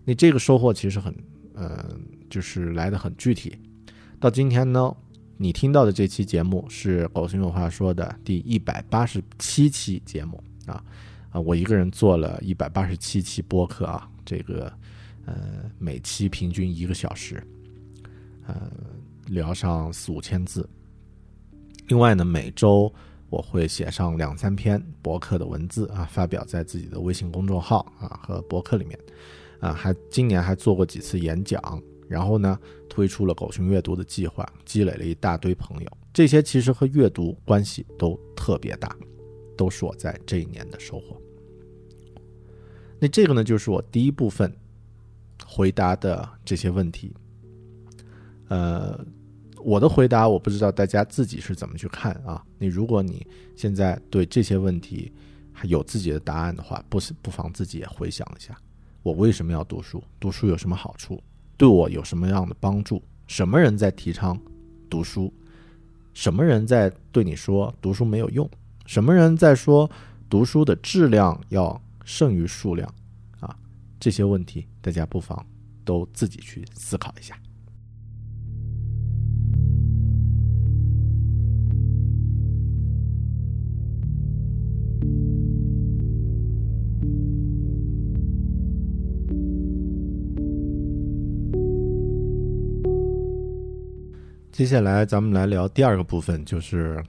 [0.04, 1.14] 那这个收获其实很，
[1.54, 1.96] 呃，
[2.28, 3.56] 就是来的很具体。
[4.18, 4.92] 到今天呢，
[5.36, 10.84] 你听到的这期节目是《狗熊有话说》的第一百八十七期节目啊
[11.30, 11.40] 啊！
[11.40, 14.72] 我一个人做了一百八十七期播客啊，这个
[15.26, 17.42] 呃，每期平均一个小时，
[18.46, 18.70] 呃，
[19.26, 20.68] 聊上四五千字。
[21.88, 22.92] 另外呢，每周
[23.30, 28.98] 我会写上两三篇博客的文字啊，发表在自己的微信公众号啊和博客里面。
[29.60, 32.56] 啊，还今年还做过几次演讲，然后呢，
[32.88, 35.98] 推出了狗熊阅读的计划，积累了一大堆朋友。
[36.12, 38.96] 这些其实和阅读关系都特别大，
[39.58, 41.20] 都是我在这一年的收获。
[42.98, 44.50] 那这个呢，就是我第一部分
[45.44, 47.12] 回答的这些问题。
[48.48, 48.98] 呃，
[49.62, 52.42] 我的回答我不知道大家自己是怎么去看啊？
[52.58, 55.12] 你如果你现在对这些问题
[55.52, 58.56] 还有自己的答案的话，不不妨自己也回想一下。
[59.02, 60.02] 我为什么要读书？
[60.18, 61.22] 读书有什么好处？
[61.56, 63.02] 对我有什么样的帮助？
[63.26, 64.40] 什么人在提倡
[64.88, 65.32] 读书？
[66.14, 68.48] 什么人在对你说读书没有用？
[68.88, 69.90] 什么人在说
[70.30, 72.88] 读书的质量要胜于数量？
[73.38, 73.54] 啊，
[74.00, 75.44] 这些问题大家不妨
[75.84, 77.38] 都自己去思考一下。
[94.50, 97.04] 接下来咱们来聊第二个部分，就是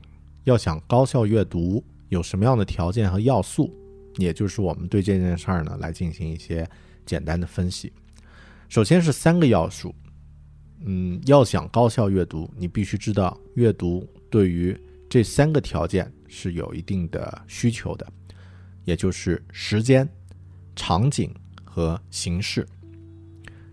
[0.49, 3.71] 要想高效阅读，有什么样的条件和要素？
[4.17, 6.67] 也就是我们对这件事儿呢来进行一些
[7.05, 7.93] 简单的分析。
[8.67, 9.93] 首先是三个要素，
[10.83, 14.75] 嗯，要想高效阅读，你必须知道阅读对于
[15.07, 18.11] 这三个条件是有一定的需求的，
[18.85, 20.09] 也就是时间、
[20.75, 21.31] 场景
[21.63, 22.67] 和形式，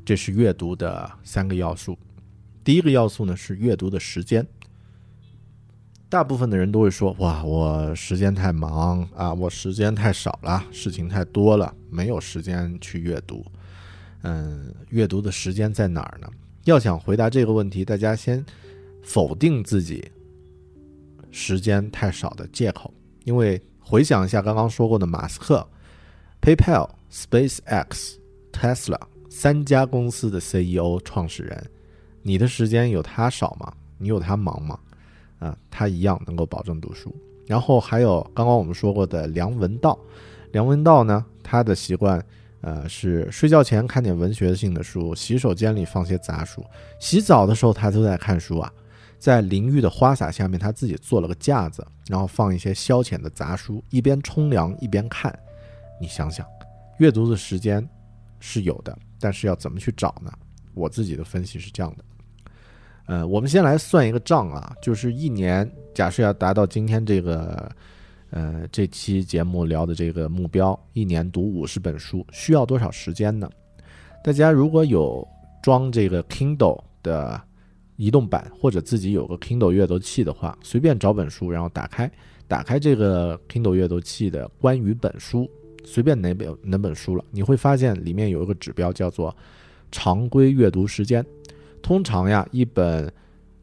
[0.05, 1.99] 这是阅读的三个要素。
[2.63, 4.47] 第一个要素呢是阅读的时间，
[6.09, 13.45] 大部分的人都会说：“哇，我时间太忙啊，我时间太少了，事情太多了，没有时间去阅读。”
[14.23, 16.29] 嗯，阅读的时间在哪儿呢？
[16.65, 18.45] 要想回答这个问题，大家先
[19.03, 20.11] 否定自己
[21.31, 22.93] 时间太少的借口，
[23.25, 25.69] 因为回想一下刚刚说过的马斯克、
[26.41, 28.15] PayPal、SpaceX、
[28.53, 31.71] Tesla 三家公司的 CEO 创始人。
[32.23, 33.73] 你的时间有他少吗？
[33.99, 34.79] 你有他忙吗？
[35.39, 37.15] 啊，他一样能够保证读书。
[37.47, 39.99] 然后还有刚刚我们说过的梁文道，
[40.53, 42.25] 梁文道呢，他的习惯，
[42.61, 46.65] 呃，是睡觉前看点文学性的书，洗手间里放些杂书，
[46.99, 48.73] 洗澡的时候他都在看书啊。
[49.19, 55.37] 在淋浴的花洒下面，他自己做了个架子，然后放一些消遣的杂书，一边冲凉一边看。
[55.99, 56.47] 你想想，
[56.99, 57.89] 阅读的时间
[58.41, 60.31] 是有的，但是要怎么去找呢？
[60.75, 62.05] 我自己的分析是这样的。
[63.07, 67.71] 呃，我们先来算一个账啊，就是一年，假设要达到今天这个，
[68.31, 73.49] 呃，这期节目聊的这个目标，一年读五十本书，需要多少时间呢？
[74.25, 75.27] 大家如果有
[75.63, 77.41] 装这个 Kindle 的
[77.95, 82.11] 移动版，或者自己有个 Kindle 阅读器的话，随便找本书，然后打开，
[82.49, 85.49] 打开这个 Kindle 阅读器的关于本书，
[85.85, 89.35] 随便哪本哪本书了，你会发现里面有一个指标叫做
[89.93, 91.25] 常规阅读时间。
[91.87, 93.09] 通常呀，一本，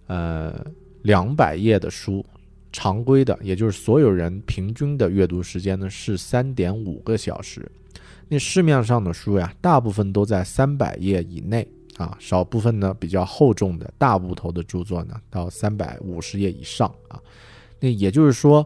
[0.07, 0.65] 呃，
[1.01, 2.25] 两百页的书，
[2.71, 7.69] 常规的，也就是所有人平均的阅读时间呢是三点五个小时。
[8.29, 17.19] 那市面上的书呀，大部分都在三百页以内啊，少部分呢比较厚重的大部头的著作呢到三百五十页以上啊。
[17.81, 18.65] 那也就是说，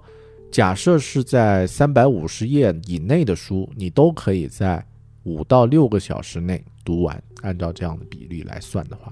[0.51, 4.85] 假设是在三百五十页以内的书，你都可以在
[5.23, 7.23] 五到六个小时内读完。
[7.41, 9.11] 按照这样的比例来算的话。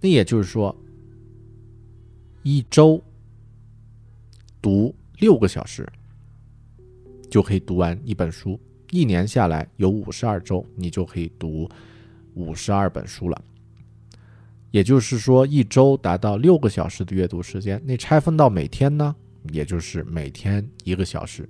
[0.00, 0.74] 那也就是说，
[2.42, 3.02] 一周
[4.62, 5.86] 读六个小时
[7.30, 8.58] 就可以读完一本书，
[8.92, 11.68] 一年下来有五十二周，你就可以读
[12.32, 13.44] 五十二本书了。
[14.70, 19.14] 也就是说，一周达到六个小时的阅读时间，那拆分到每天呢，
[19.52, 21.46] 也就是每天一个小时，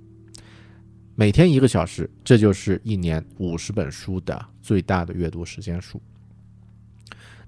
[1.15, 6.01] 每天一个小时，这就是一年五十本书的最大的阅读时间数。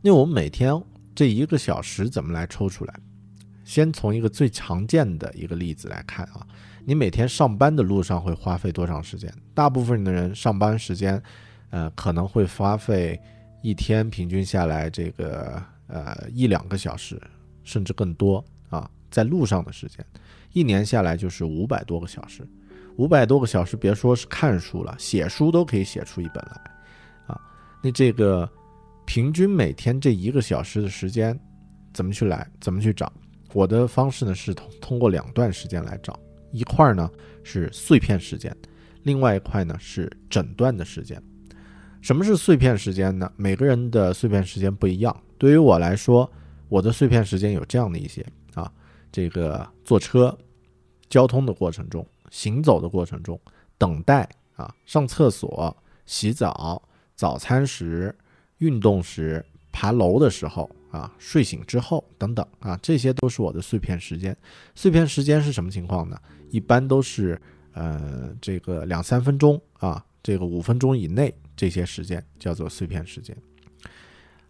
[0.01, 0.81] 那我们每天。
[1.15, 2.93] 这一个小时怎么来抽出来？
[3.63, 6.45] 先从一个最常见的一个例子来看啊，
[6.83, 9.33] 你每天上班的路上会花费多长时间？
[9.53, 11.21] 大部分的人上班时间，
[11.69, 13.17] 呃，可能会花费
[13.61, 17.21] 一天平均下来这个呃一两个小时，
[17.63, 20.05] 甚至更多啊，在路上的时间，
[20.51, 22.45] 一年下来就是五百多个小时，
[22.97, 26.61] 五百多个小时，别说是看书了，写书都可以写出一本来
[27.27, 27.39] 啊，
[27.81, 28.49] 那这个。
[29.05, 31.39] 平均每天这一个小时的时间，
[31.93, 32.49] 怎么去来？
[32.59, 33.11] 怎么去找？
[33.53, 36.19] 我的方式呢是通通过两段时间来找，
[36.51, 37.09] 一块呢
[37.43, 38.55] 是碎片时间，
[39.03, 41.21] 另外一块呢是整段的时间。
[42.01, 43.31] 什么是碎片时间呢？
[43.35, 45.15] 每个人的碎片时间不一样。
[45.37, 46.29] 对于我来说，
[46.67, 48.25] 我的碎片时间有这样的一些
[48.55, 48.71] 啊，
[49.11, 50.35] 这个坐车、
[51.09, 53.39] 交通的过程中、行走的过程中、
[53.77, 55.75] 等待啊、上厕所、
[56.05, 56.81] 洗澡、
[57.15, 58.15] 早餐时。
[58.63, 64.35] 运动时、爬楼的时候啊，睡醒之后等等啊，这些都是我的碎片时间。
[64.73, 66.17] 碎片时间是什么情况呢？
[66.49, 67.39] 一般都是
[67.73, 73.35] 呃这个两三分钟啊，这个五分钟以内这些时间叫做碎片时间。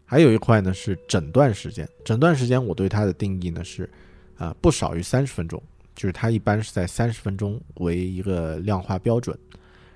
[0.06, 3.90] 还有一块呢是诊断时间，诊断时间我对它的定义呢是
[4.38, 5.60] 啊不少于三十分钟，
[5.96, 9.36] 就是它一般是在三十分钟为一个量化标准。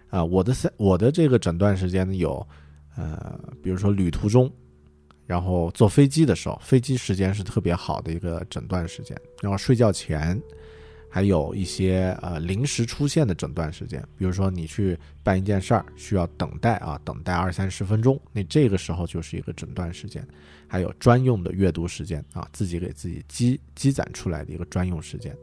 [0.10, 2.48] 啊，我的三我的这个诊断时间呢有
[2.98, 4.52] 呃，比如说旅途中。
[5.26, 9.14] 然后坐飞机的时候，飞机时间是特别好的一个诊断时间。
[9.42, 10.42] 然后睡觉前，
[11.10, 20.26] 还有一些呃临时出现的诊断时间，比如说你去办一件事儿需要等待啊，等待二三十分钟，那这个时候就是一个诊断时间。
[20.66, 25.36] 还有专用的阅读时间啊，自己给自己积积攒出来的一个专用时间。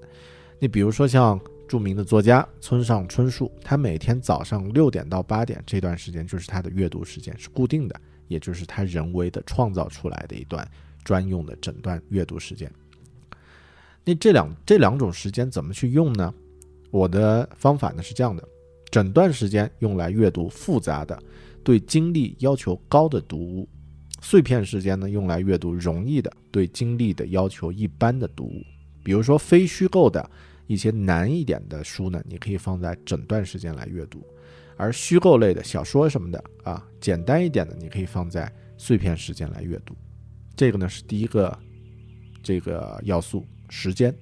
[0.58, 1.38] 你比如说像
[1.74, 8.00] 著名的作家村上春树，他每天早上六点到八点这段时间就是他的阅读时间，是固定的。
[8.28, 10.64] 也就是他人为的创造出来的一段
[11.02, 12.70] 专用的诊断阅读时间。
[14.04, 16.32] 那这两这两种时间怎么去用呢？
[16.92, 18.48] 我的方法呢是这样的：
[18.88, 21.20] 诊断时间用来阅读复杂的、
[21.64, 23.68] 对精力要求高的读物；
[24.22, 28.62] 碎片时间呢用来阅读容易的、对精力的要求一般的读物。
[29.02, 30.30] 比如说非虚构的
[30.66, 34.24] 一些难一点的书呢，你可以放在整段时间来阅读。
[34.76, 39.94] 而虚构类的小说什么的啊，简单一点的，你可以放在碎片时间来阅读。
[40.56, 41.56] 这个呢是第一个
[42.42, 44.12] 这个要素，时间。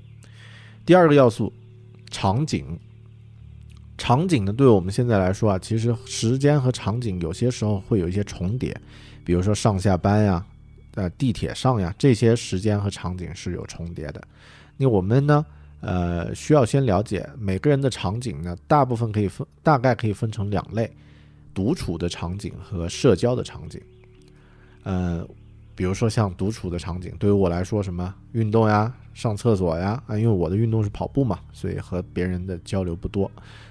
[0.85, 1.53] 第二个要素，
[2.11, 2.79] 场景。
[3.97, 8.79] 场景呢，对我们现在来说啊，其实时间和场景有些时候会有一些重叠，
[9.25, 10.45] 比如说上下班呀，
[10.97, 14.23] 呃，地铁上呀，这些时间和场景是有重叠的。
[14.77, 15.47] 那我们呢？
[15.83, 20.91] 呃，需要先了解每个人的场景呢，大部分可以分，大概可以分成两类：
[21.53, 23.83] 独处的场景和社交的场景。
[24.85, 25.27] 呃，
[25.75, 33.29] 比如说像独处的场景，对于我来说，什么运动呀、上厕所呀，啊，因为我的运动是跑步嘛，所以和别人的交流不多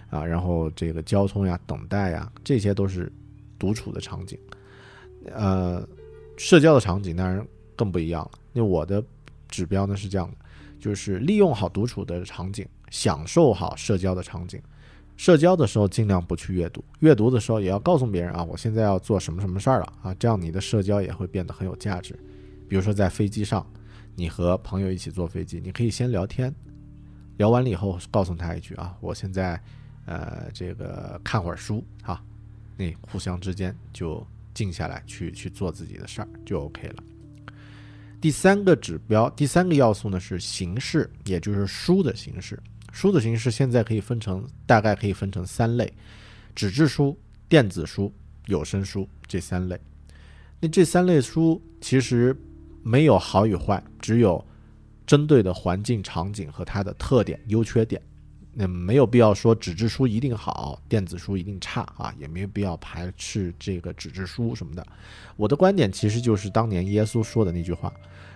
[0.09, 0.26] 啊。
[0.26, 3.09] 然后这个交通呀、等待呀，这些都是
[3.57, 4.38] 独处的场景。
[5.34, 5.88] 呃，
[6.36, 7.45] 社交的场景当然
[7.76, 8.32] 更不一样了。
[8.51, 9.01] 那我的
[9.47, 10.41] 指标呢是这样的。
[10.82, 14.62] 就是利用好独处的场景，享受好社交的场景。
[15.16, 22.18] 社交的时候尽量不去阅读，阅读的时候也要告诉别人啊，我现在要做什么什么事儿了啊，这样你的社交也会变得很有价值。
[22.68, 23.64] 比如说在飞机上，
[24.16, 26.52] 你和朋友一起坐飞机，你可以先聊天，
[27.38, 29.62] 聊完了以后告诉他一句啊，我现在
[30.06, 32.20] 呃这个看会儿书哈，
[32.76, 34.26] 那互相之间就
[34.56, 37.04] 静下来去去做自己的事儿就 OK 了。
[38.22, 42.57] 第三个指标，第三个要素呢是形式，也就是书的形式。
[42.91, 45.91] 书的形式现在可以分成，大概可以分成三类：
[46.53, 47.17] 纸质书、
[47.49, 48.13] 电子书、
[48.45, 49.80] 有声书这三类。
[50.59, 52.39] 那这三类书其实
[52.84, 54.45] 没有好与坏，只有
[55.07, 57.99] 针对的环境场景和它的特点、优缺点。
[58.53, 64.86] 那没有必要说纸质书一定好，电子书一定差啊，也没有必要排斥这个纸质书什么的。
[65.38, 67.91] 我的观点其实就是当年耶稣说的那句话：“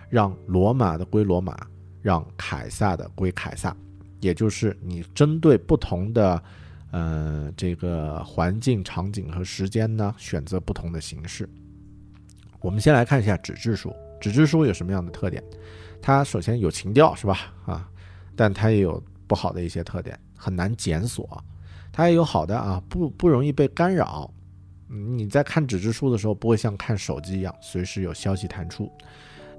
[0.10, 1.56] 让罗马的归罗马，
[2.02, 3.76] 让凯撒的归凯撒。”
[4.22, 6.44] 也就是你针对不同的
[6.92, 11.48] 呃这个环境场景和时间呢，选择不同的形式。
[12.62, 15.44] 我们先来看一下纸质书，纸质书有什么样的特点？
[16.02, 17.54] 它首先有情调，是吧？
[17.66, 17.90] 啊，
[18.36, 19.02] 但它也有。
[19.28, 21.44] 不好的一些特点很难检索，
[21.92, 24.32] 它也有好的啊，不不容易被干扰。
[24.88, 28.88] 你在看纸质书的时候，不会像看手机一样随时有消息弹出。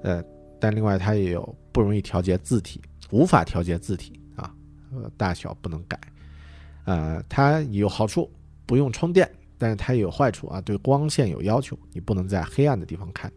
[0.03, 0.23] 呃，
[0.59, 2.81] 但另外它也有不容易调节字体，
[3.11, 4.53] 无法调节字体啊，
[4.91, 5.99] 呃，大小不能改。
[6.85, 8.29] 呃，它有好处，
[8.65, 13.31] 不用充电，但是它也有坏处啊，对光线有要求，你不能在黑暗的地方看。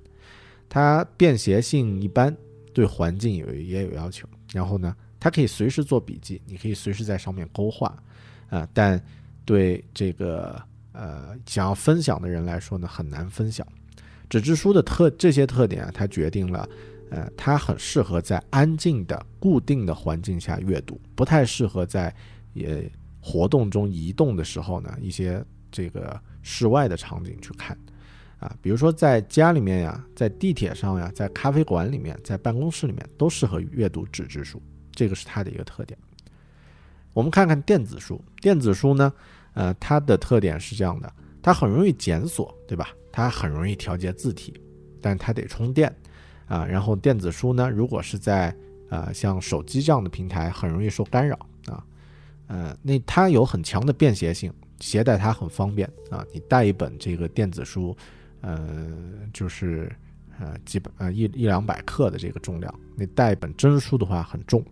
[0.68, 2.36] 它便携性一般，
[2.72, 4.28] 对环境有也有要求。
[4.52, 4.96] 然后呢？
[5.22, 7.94] 它可以随时做笔记，你可以随时在上面勾画，
[8.48, 8.98] 啊，但
[9.44, 10.58] 对这个
[10.92, 13.66] 呃想要分享的人来说呢，很难分享。
[14.30, 16.66] 纸质书的特这些特点啊，它决定了，
[17.10, 22.14] 呃，它很适合在安静的固定的环境下阅读，不太适合在
[22.54, 22.90] 也
[23.20, 27.76] 活动中移动的时候呢，一些这个室外的场景去看，
[28.38, 34.62] 啊，比如说在家里面呀，在地铁上呀，在咖啡馆里面，在办公室里面，都适合阅读纸质书。
[34.92, 35.98] 这个是它的一个特点。
[37.12, 39.12] 我们看看电子书，电子书呢，
[39.54, 42.88] 呃，它的特点是这样的，它很容易检索，对吧？
[43.12, 44.54] 它很容易调节字体，
[45.02, 45.92] 但它得充电
[46.50, 46.66] 啊。
[46.66, 48.54] 然后电子书呢，如果是在
[48.90, 51.82] 呃像手机这样的平台，很容易受干扰啊。
[52.48, 56.26] 呃，那它有很强的便携性，携带它很方便啊。
[56.34, 57.96] 你带一本这个电子书，
[58.40, 58.90] 呃，
[59.32, 59.88] 就是
[60.40, 62.74] 呃几百呃一一两百克的这个重量。
[62.96, 64.64] 你带一本真书的话很重，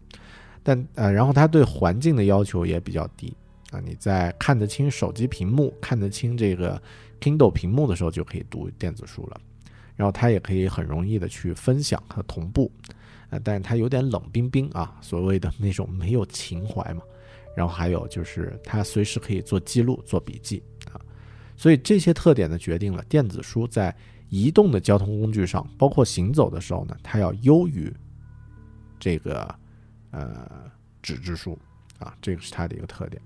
[0.63, 3.33] 但呃然后它对环境的要求也比较低
[3.71, 6.83] 啊，你在看得清手机屏幕、看得清这个
[7.21, 9.41] Kindle 屏幕的时候就可以读电子书了。
[9.99, 12.71] 然后它也可以很容易的去分享和同步，
[13.31, 17.03] 呃，但是它有点冷冰冰啊，所谓的那种没有情怀嘛。
[17.57, 20.95] 然后还有就是它随时可以做记录、做笔记啊，
[21.57, 23.93] 所以这些特点呢，决定了电子书在
[24.29, 27.93] 移动的交通工具上，包括行走的时候呢，它要优于
[29.01, 29.53] 这个
[30.13, 30.71] 呃
[31.03, 31.59] 纸质书
[31.99, 33.21] 啊，这个是它的一个特点。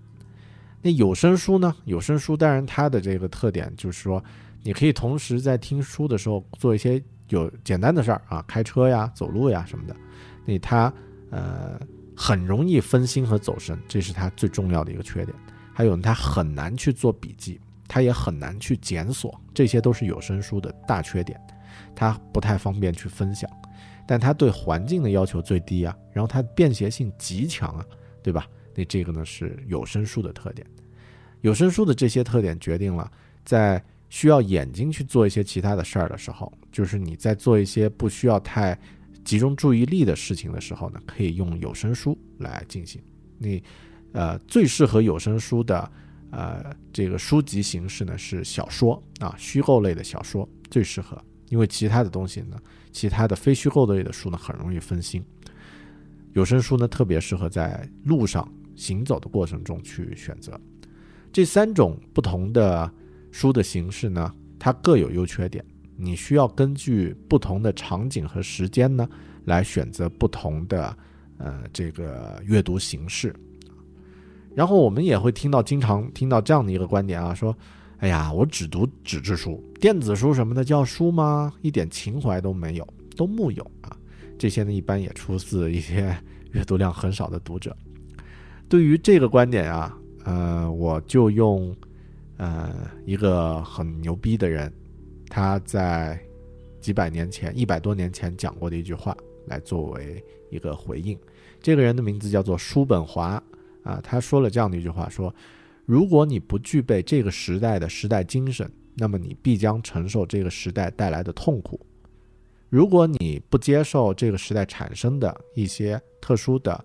[0.80, 1.76] 那有声书呢？
[1.84, 4.24] 有声书当然它的这个特点就是说。
[4.62, 9.96] 你可以同时在听书的时候做一些有简单的事儿啊，开车呀、走路呀什么的。
[10.44, 10.92] 那它
[11.30, 11.80] 呃
[12.16, 15.36] 很容易分心和走神，这是它最重要的一个缺点。
[15.72, 21.40] 还有它很难去做笔记，它也很难去检索，这些都是有声书的大缺点。
[21.94, 23.48] 它不太方便去分享，
[24.06, 27.84] 但它对环境的要求最低啊，然后它便携性极强啊，
[28.22, 28.46] 对吧？
[28.74, 30.66] 那这个呢是有声书的特点。
[31.40, 33.10] 有声书的这些特点决定了
[33.44, 33.82] 在
[34.12, 38.78] 需要眼睛去做一些其他的事儿的时候，就是你在做一些不需要太
[39.24, 43.00] 集中注意力的事情的时候呢，可以用有声书来进行。
[43.38, 43.64] 你，
[44.12, 45.90] 呃，最适合有声书的，
[46.30, 52.58] 呃，这个书籍形式呢是小说啊，虚构类的小说最适合，因为其他的东西呢，
[52.92, 55.24] 其他的非虚构类的书呢很容易分心。
[56.34, 58.46] 有声书呢特别适合在路上
[58.76, 60.60] 行走的过程中去选择。
[61.32, 62.92] 这三种不同的。
[63.32, 65.64] 书的形式呢，它各有优缺点，
[65.96, 69.08] 你需要根据不同的场景和时间呢，
[69.46, 70.96] 来选择不同的
[71.38, 73.34] 呃这个阅读形式。
[74.54, 77.56] 然后我们也会听到，经常听到这样的一个观点啊，说，
[77.98, 81.50] 哎呀，我只读纸质书，电子书什么的叫书吗？
[81.62, 83.96] 一点情怀都没有，都木有啊。
[84.38, 86.14] 这些呢，一般也出自一些
[86.50, 87.74] 阅读量很少的读者。
[88.68, 91.74] 对于这个观点啊，呃，我就用。
[92.38, 94.72] 呃，一个很牛逼的人，
[95.28, 96.18] 他在
[96.80, 99.16] 几百年前、一百多年前讲过的一句话，
[99.46, 101.16] 来作为一个回应。
[101.60, 103.40] 这个人的名字叫做叔本华
[103.84, 105.32] 啊，他说了这样的一句话：说，
[105.86, 111.78] 如果你不具备这个时代的时代精神，那么你必将承受这个时代带来的痛苦；
[112.68, 116.84] 如果你不接受这个时代产生的一些特殊的、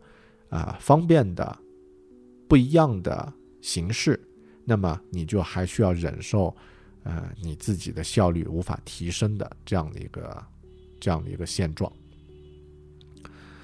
[0.49, 1.57] 啊方便的、
[2.47, 4.19] 不一样的形式。
[4.69, 6.53] 那么你就还需要忍受，
[7.03, 10.45] 呃，你自己的效率无法提升的这样的一个
[10.99, 11.89] 这样的一个现状。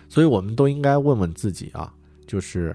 [0.08, 1.93] 所以，我们都应该问问自己啊，
[2.26, 2.74] 就是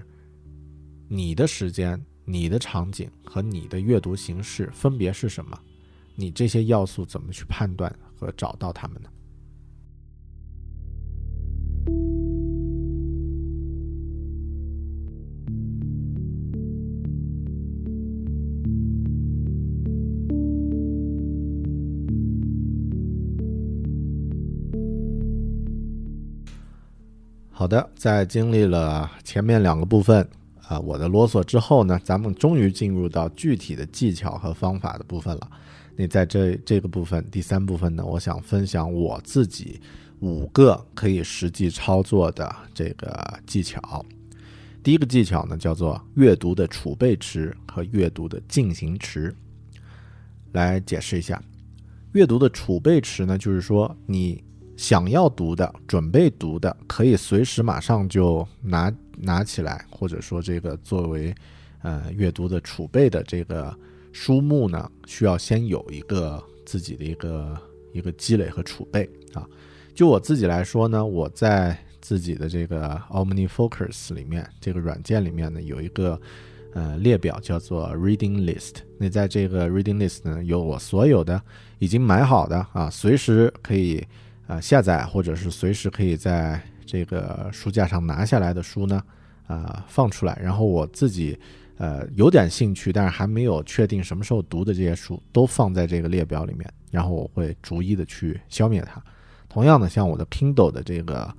[1.09, 5.59] 你的时间、你的场景和你的阅读形式分别是什么？
[6.15, 9.09] 你这些要素怎么去判断和找到它们呢？
[27.69, 30.27] 好的，在经历了前面两个部分
[30.63, 35.51] 啊，我的啰嗦之后呢，咱们终于进入到具体的技巧和方法的部分了。
[35.95, 39.79] 那在这这个部分，第三部分呢，我想分享我自己
[40.21, 44.03] 五个可以实际操作的这个技巧。
[44.83, 49.37] 第一个技巧呢，叫做阅读的储备池和阅读的进行池。
[50.53, 51.39] 来解释一下，
[52.13, 54.43] 阅读的储备池呢，就是说你。
[54.79, 61.35] 想要读的、准备读的，可以随时马上就拿拿起来，或者说这个作为
[61.83, 63.77] 呃阅读的储备的这个
[64.13, 67.59] 书目呢，需要先有一个自己的一个
[67.93, 69.45] 一个积累和储备啊。
[69.97, 76.19] 就我自己来说呢，我在自己的这个 OmniFocus 里面这个软件里面呢，有一个
[76.73, 78.77] 呃列表叫做 Reading List。
[78.97, 81.43] 那在这个 Reading List 呢，有我所有的
[81.81, 84.07] 已经买好的啊，随时可以。
[84.49, 89.01] 啊，下载或者是随时可以在这个书架上拿下来的书呢，
[89.47, 90.37] 啊，放出来。
[90.43, 91.39] 然后我自己，
[91.77, 96.67] 呃，有点兴趣，但是还没有确定什么时候读的这些书，都放在这个列表里面。
[96.91, 99.01] 然后我会逐一的去消灭它。
[99.51, 101.31] 同样的，像我的 Kindle 的这个，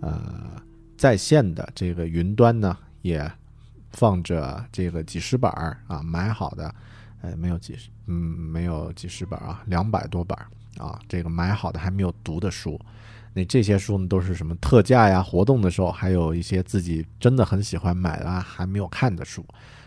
[0.00, 0.62] 呃，
[0.98, 3.30] 在线的这个云端呢，也
[3.92, 6.74] 放着这个几十本儿啊，买好的，
[7.22, 10.46] 呃，没有几十，嗯，没有几十本啊，两百多本儿。
[10.78, 12.80] 啊，这个买好的还没有读的书，
[13.34, 19.44] 那这些书呢都是什么特价呀、活动的时候，还有一些自己真的很喜欢买的还没有看的书，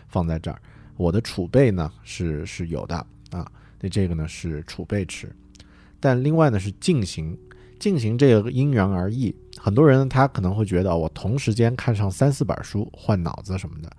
[0.08, 0.60] 放在这儿。
[0.96, 2.96] 我的储备呢是是有的
[3.30, 5.34] 啊，那这个呢是储备池。
[5.98, 7.36] 但另外呢是进行，
[7.78, 9.34] 进行这个因人而异。
[9.56, 13.90] 很多人他可能会觉得我同时间看上三四本书，换脑子什么的。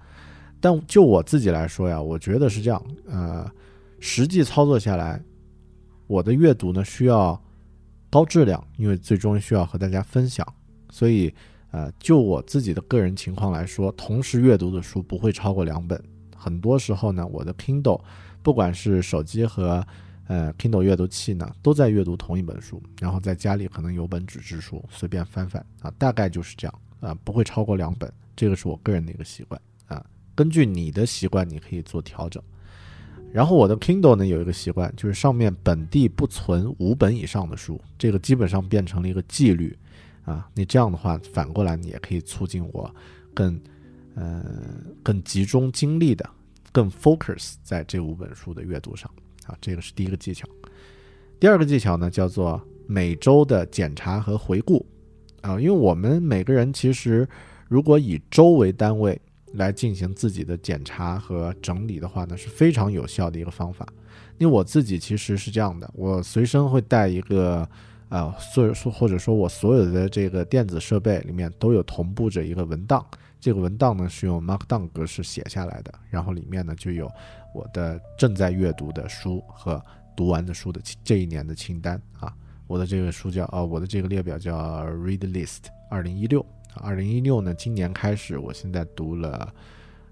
[0.60, 2.82] 但就我自己来说呀，我觉得是这样。
[3.08, 3.50] 呃，
[4.00, 5.22] 实际操作下来，
[6.08, 7.42] 我的阅读呢需要
[8.10, 10.46] 高质量，因为最终需要和大家分享。
[10.90, 11.34] 所以，
[11.72, 16.02] 呃，就我自己的个人情况来说，同时阅读的书不会超过两本。
[16.36, 18.02] 很多时候呢，我的 Kindle，
[18.42, 19.86] 不管是手机和
[20.28, 30.06] 呃，Kindle 阅读器呢，都在阅读同一本书，然后在家里可能有本纸质书，随便翻翻啊，大概就是这样啊，不会超过两本，这个是我个人的一个习惯啊。
[30.36, 32.42] 根据你的习惯，你可以做调整。
[33.34, 39.76] 然后我的 Kindle 呢有一个习惯，就是上面本地不存五本以上的书，这个基本上变成了一个纪律
[40.24, 40.48] 啊。
[40.54, 42.94] 你这样的话，反过来你也可以促进我
[43.34, 43.60] 更
[44.14, 44.46] 呃
[45.02, 46.30] 更集中精力的，
[46.72, 49.10] 更 focus 在这五本书的阅读上。
[49.48, 50.48] 啊，这个是第一个技巧。
[51.40, 54.86] 第二个技巧呢，叫做每周的检查和回顾。
[55.42, 57.28] 啊，因为我们每个人其实
[57.68, 59.20] 如果以周为单位
[59.54, 63.88] 来进行自己的检查和整理的话呢，是非常有效的一个方法。
[64.38, 67.68] 因为我自己其实是这样的，我随身会带一个，
[68.10, 73.06] 呃，所或者说我所有的这个电子设备里面都有同步着一个文档。
[73.40, 77.10] 这个文档呢是用 Markdown 格式写下来的，然后里面呢就有。
[77.54, 79.80] 我的正在阅读的书和
[80.16, 82.34] 读完的书的这一年的清单啊，
[82.66, 86.44] 我的这个书叫啊，我的这个列表叫 Read List 二零一六，
[86.76, 89.54] 二零一六呢，今年开始，我现在读了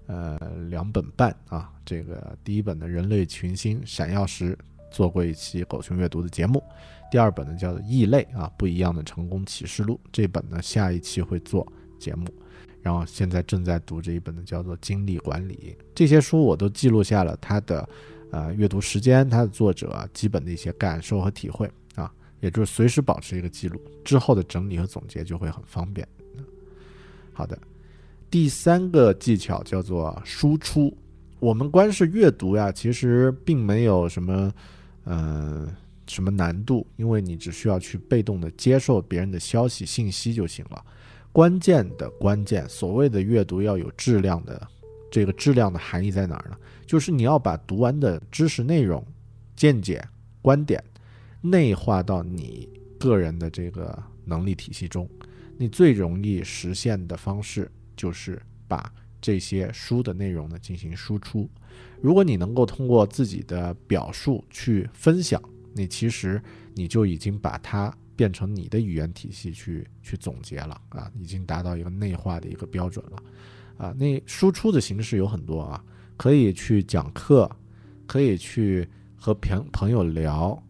[0.06, 0.38] 呃
[0.68, 4.56] 两本半啊，这个第一本的人类群星闪耀时
[4.90, 6.62] 做过一期狗熊阅读的节目，
[7.10, 11.66] 第二本呢叫做异类啊，不一样的成功启示录，这本呢下一期会做
[11.98, 12.26] 节目。
[12.80, 17.88] 然后现在正在读这一本的叫做《精力管理》，这些书我都记录下了它的，
[18.32, 26.06] 呃，阅读时间、它的作者基本的一些感受和体会啊，也就是随时保持一个记录，之后的整理和总结就会很方便。
[27.32, 27.58] 好的，
[28.30, 30.96] 第三个技巧叫做输出。
[31.40, 34.52] 我们光是阅读呀，其实并没有什么，
[35.04, 35.68] 呃，
[36.06, 40.84] 什么难度，因为你只需要去被动的接受别人的消息信息就行了。
[41.32, 44.68] 关键的关键，所谓的阅读要有质量的，
[45.10, 46.56] 这个质量的含义在哪儿呢？
[46.86, 49.04] 就是你要把读完的知识内容、
[49.56, 50.06] 见解、
[50.42, 50.82] 观点
[51.40, 52.68] 内化到你
[53.00, 55.08] 个人的这个能力体系中。
[55.56, 61.48] 你最容易实现的方式就是把这些书的内容呢进行输出。
[62.00, 65.40] 如果你能够通过自己的表述去分享，
[65.74, 66.42] 你其实
[66.74, 67.94] 你就已经把它。
[68.14, 73.22] 变成你的语言体系去去总结了啊，已经达到一个内化的一个标准了，
[73.78, 75.82] 啊，那输出的形式有很多啊，
[76.18, 77.50] 可以去讲课，
[78.06, 78.86] 可以去
[79.16, 80.62] 和朋朋友聊，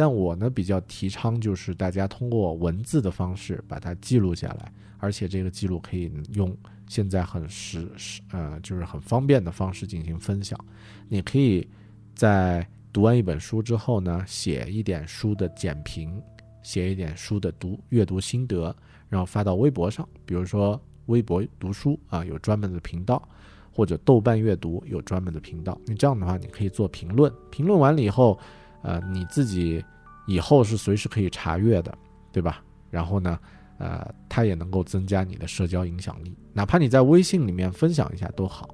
[0.00, 6.56] 但我呢比较提倡就是大家通过文字的方式把它记录下来，而且这个记录可以用
[6.88, 10.58] 现在很实实呃就是很方便的方式进行分享，
[11.06, 11.68] 你可以
[12.14, 16.18] 在读完一本书之后呢，写一点书的简评。
[16.62, 18.74] 写一点书的读阅读心得，
[19.08, 23.26] 然后发到微博上，比如说微博读书啊，有专门的频道，
[23.72, 25.80] 或者豆瓣阅读有专门的频道。
[25.86, 28.38] 你这样的话，你可以做评论，评论完了以后，
[28.82, 29.84] 呃，你自己
[30.26, 31.96] 以后是随时可以查阅的，
[32.32, 32.62] 对吧？
[32.90, 33.38] 然后呢，
[33.78, 38.68] 呃，它也能够增加你的社交影响力，哪怕你在微信里面分享一下都好。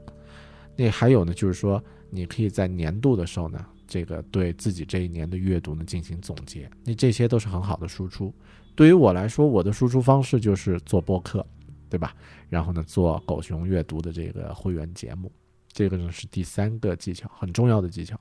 [0.77, 3.65] 那还有呢，就是说你可以在年度的时候呢。
[3.89, 8.35] 这个对自己这一年的阅读呢进行总结，那这些都是很好的输出。
[8.75, 11.47] 对于我来说，我的输出方式就是做播客，
[11.89, 12.13] 对吧？
[12.49, 15.31] 然后呢，做狗熊阅读的这个会员节目，
[15.69, 18.19] 这个呢是第三个技巧，很重要的技巧，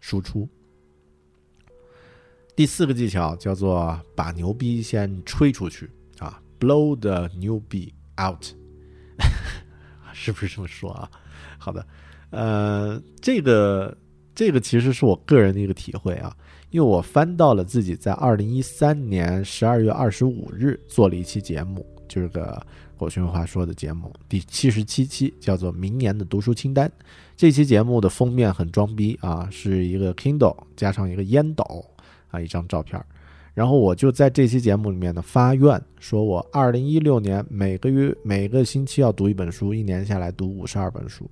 [0.00, 0.48] 输出。
[2.56, 8.44] 第四个技巧叫做把牛逼先吹出去啊，blow the 牛逼 out，
[10.12, 11.10] 是不是这么说啊？
[11.58, 11.86] 好的，
[12.30, 13.96] 呃，这个。
[14.36, 16.36] 这个其实是我个人的一个体会啊，
[16.70, 22.60] 因为我翻到了自己在二零一三年十二月二十五日做了一期节目，就是个
[22.98, 26.88] 狗熊话说的节目，第七十七期，叫做《明年的读书清单》。
[27.36, 31.64] 这期节目的封面很装逼啊，是一个 Kindle 加上一个烟斗
[32.34, 33.00] 啊，一张照片。
[33.54, 41.30] 然后我就在这期节目里面呢发愿，说我二零一六年每个月每个星期要读一本书，一年下来读五十二本书。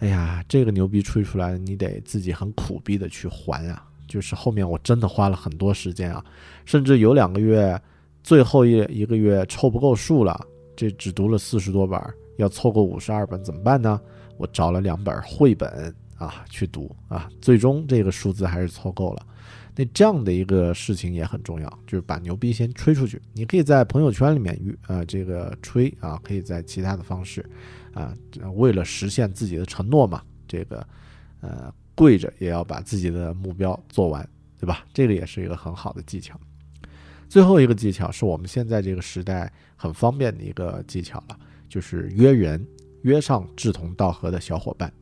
[0.00, 3.86] 哎呀，这个牛逼吹出来，你得自己很苦逼的去还啊！
[4.06, 6.24] 就是后面我真的花了很多时间啊，
[6.64, 7.80] 甚至有两个月，
[8.22, 10.38] 最后一一个月凑不够数了，
[10.76, 11.98] 这只读了四十多本，
[12.36, 14.00] 要凑够五十二本怎么办呢？
[14.36, 19.26] 我找了两本绘本啊去读啊，最终这个数字还是凑够了。
[19.74, 23.20] 那这样的一个事情也很重要，就是把牛逼先吹出去。
[23.32, 27.48] 你可以在朋友圈里面呃这个吹啊，可以在其他的方式
[27.94, 28.14] 啊，
[28.54, 30.86] 为了实现自己的承诺嘛，这个
[31.40, 34.84] 呃跪着也要把自己的目标做完，对吧？
[34.92, 36.38] 这个也是一个很好的技巧。
[37.28, 42.66] 最后一个技巧是我们现在这个时代很方便的一个技巧了，就是约人，
[43.02, 44.92] 约上志同道合的小伙伴。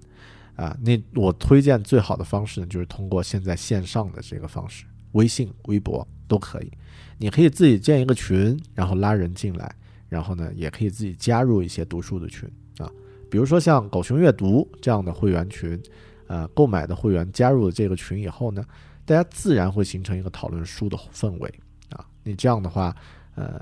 [0.58, 6.72] 啊，那我推荐最好的方式呢，就是通过现在线上的这个方式，微信、微博都可以。
[7.16, 9.72] 你可以自己建一个群，然后拉人进来，
[10.08, 12.90] 然后呢，也可以自己加入一些读书的群啊，
[13.30, 15.80] 比如说像狗熊阅读这样的会员群，
[16.26, 18.64] 呃，购买的会员加入了这个群以后呢，
[19.04, 21.54] 大家自然会形成一个讨论书的氛围
[21.90, 22.04] 啊。
[22.24, 22.94] 你这样的话，
[23.36, 23.60] 呃，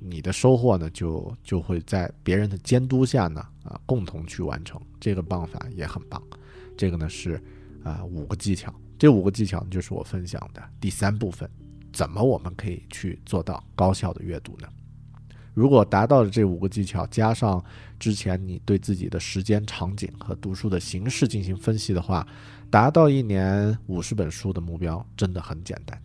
[0.00, 4.80] 你的收获呢，就就会在别人的监督下呢，啊，共同去完成。
[5.00, 6.22] 这个办法也很棒，
[6.76, 7.42] 这个呢是
[7.82, 11.48] 啊五个技巧，这五个技巧就是我分享的第三部分，
[11.92, 14.68] 怎么我们可以去做到高效的阅读呢？
[15.54, 17.62] 如果达到了这五个技巧，加上
[17.98, 22.26] 之前你对自己的时间场景和读书的形式进行分析的话，
[22.70, 26.00] 达到一年五十本书的目标真的很简单。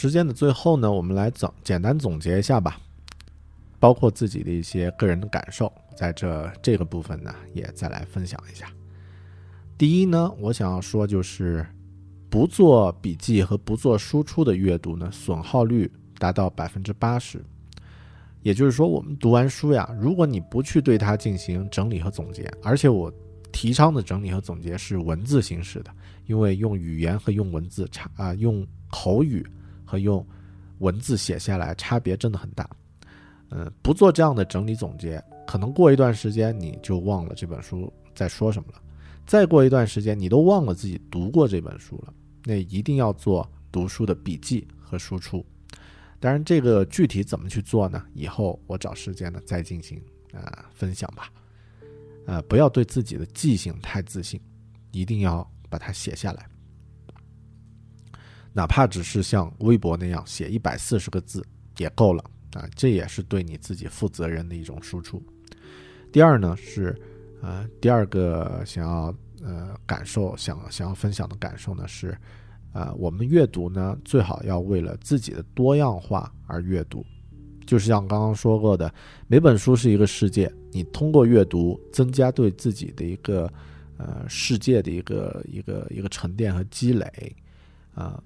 [0.00, 2.80] 时间的最后呢，我们来总简单总结一下吧，
[3.78, 8.66] 包括自己的一些个人的感受，在这这个部分呢，也再来分享一下。
[9.76, 11.66] 第一呢，我想要说就是，
[12.30, 17.44] 不做笔记和不做输出的阅读呢，损耗率达到百分之八十。
[18.40, 23.12] 也就是说，我们读完书呀，如果你不去对它进行整理和总结，而且我
[23.52, 25.90] 提倡的整理和总结是文字形式的，
[26.26, 29.46] 因为用语言和用文字差啊，用口语。
[29.90, 30.24] 和用
[30.78, 32.70] 文字写下来差别真的很大，
[33.48, 38.80] 嗯，不做这样的整理总结，可能过一段时间你就忘了这本书在说什么了，
[39.26, 42.14] 再过一段时间你都忘了自己读过这本书了。
[42.44, 45.44] 那一定要做读书的笔记和输出。
[46.20, 48.06] 当然，这个具体怎么去做呢？
[48.14, 50.00] 以后我找时间呢再进行
[50.32, 51.28] 啊分享吧。
[52.26, 54.40] 呃，不要对自己的记性太自信，
[54.92, 56.46] 一定要把它写下来。
[58.52, 61.46] 哪怕只是像微博那样写一百四十个字
[61.78, 62.24] 也够了
[62.54, 65.22] 啊，这也是对你自己负责任的一种输出。
[66.12, 67.00] 第二呢是，
[67.40, 72.18] 呃，第二个想要呃感受想想要分享的感受呢是，
[72.72, 77.06] 呃，我们阅读呢最好要为了自己的多样化而阅读，
[77.64, 78.92] 就是像刚刚说过的，
[79.28, 83.48] 每本书是一个世界，你通过阅读增加对自己的一个
[83.96, 87.36] 呃世界的一个一个一个沉淀和积累，
[87.94, 88.20] 啊。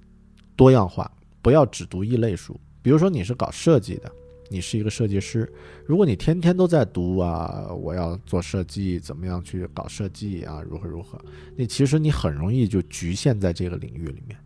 [0.56, 1.10] 多样化，
[1.42, 2.58] 不要只读一类书。
[2.82, 4.12] 比如说你是搞设计的，
[4.50, 5.50] 你是一个设计师，
[5.86, 11.18] 如果你天天都在读啊，我要做设计，怎么样去搞设计啊，如何如何，
[11.56, 14.38] 那其实你很容易就局限在这个领域里面。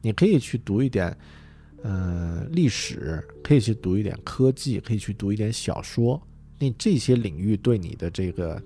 [0.00, 1.16] 你可以去读一点，
[1.82, 6.20] 呃，历史，可以去读一点科技，可以去读一点小说。
[6.58, 8.60] 那这些领域对你的这个，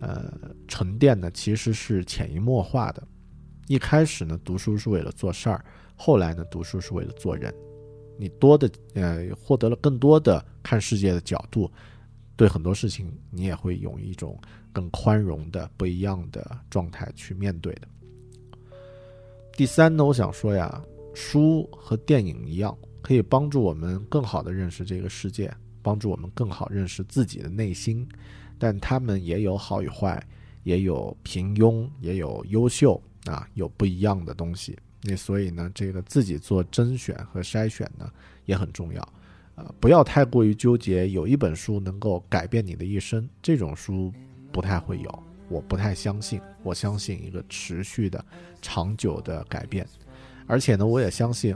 [0.00, 0.32] 呃，
[0.68, 3.02] 沉淀呢，其实是潜移默化的。
[3.66, 5.64] 一开始呢，读书是为了做事儿。
[6.04, 7.54] 后来呢，读书是为了做人，
[8.18, 11.70] 你多的呃获得了更多的看世界的角度，
[12.34, 14.36] 对很多事情你也会用一种
[14.72, 17.82] 更宽容的不一样的状态去面对的。
[19.56, 20.84] 第三呢，我想说呀，
[21.14, 28.04] 书和电影一样，可以帮助我们更好的认识这个世界，帮助我们更好认识自己的内心，
[28.58, 30.20] 但他们也有好与坏，
[30.64, 34.76] 也有平庸，也有优秀啊，有不一样的东西。
[35.04, 38.08] 那所以呢，这个自己做甄选和筛选呢
[38.44, 39.08] 也很重要，
[39.56, 41.08] 呃，不要太过于纠结。
[41.08, 44.12] 有一本书能够改变你的一生，这种书
[44.52, 46.40] 不太会有，我不太相信。
[46.62, 48.24] 我相信一个持续的、
[48.60, 49.84] 长久的改变，
[50.46, 51.52] 而且呢，我也相信，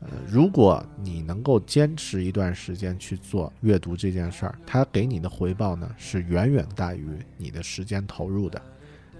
[0.00, 7.06] 呃，如果你能够坚持一段时间去做阅读这件事儿，它给你的回报呢是远远大于
[7.36, 8.60] 你的时间投入的。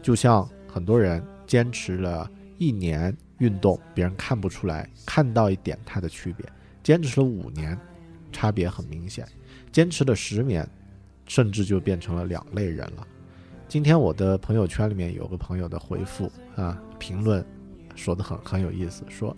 [0.02, 3.16] 就像很多人坚持了一年。
[3.38, 6.46] 运动别人看不出来，看到一点它的区别。
[6.82, 7.78] 坚持了五年，
[8.32, 9.24] 差别很明显；
[9.70, 10.68] 坚持了十年，
[11.26, 13.06] 甚至就变成了两类人了。
[13.68, 17.44] 今天我的朋友圈里面有个朋友的回复啊，评论
[17.94, 19.36] 说的很很有意思，说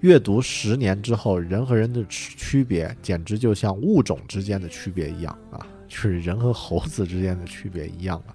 [0.00, 8.34] 阅读十年之后，人和人的区别简直就像物种之间的区别一样啊，就是人和猴子之间的区别一样了。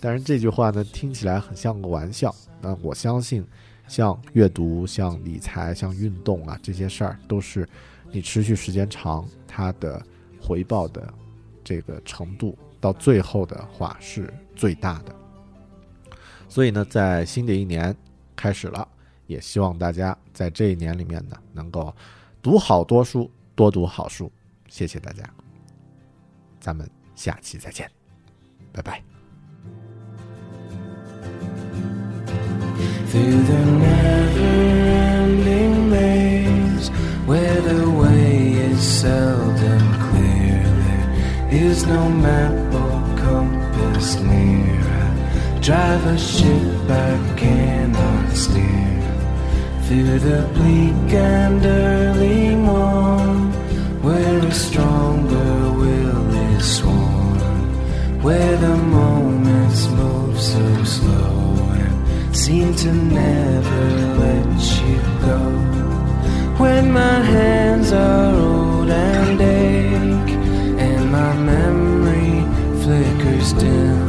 [0.00, 2.34] 但是这句话呢，听起来很像个玩笑。
[2.60, 3.42] 那我相信，
[3.86, 7.68] 像阅读、像理财、像运动啊这些事儿，都是
[8.10, 10.04] 你持续时间长，它的
[10.40, 11.12] 回报的
[11.62, 15.14] 这个程度，到最后的话是最大的。
[16.48, 17.94] 所以呢，在新的一年
[18.36, 18.86] 开始了，
[19.26, 21.94] 也希望大家在这一年里面呢，能够
[22.40, 24.30] 读好多书，多读好书。
[24.68, 25.22] 谢谢大家，
[26.60, 27.90] 咱们下期再见，
[28.72, 29.13] 拜拜。
[45.64, 49.00] Drive a ship I cannot steer
[49.84, 53.50] through the bleak and early morn
[54.02, 57.38] where a stronger will is sworn
[58.20, 63.84] where the moments move so slow and seem to never
[64.20, 65.40] let you go.
[66.62, 70.34] When my hands are old and ache,
[70.86, 72.42] and my memory
[72.82, 74.03] flickers dim,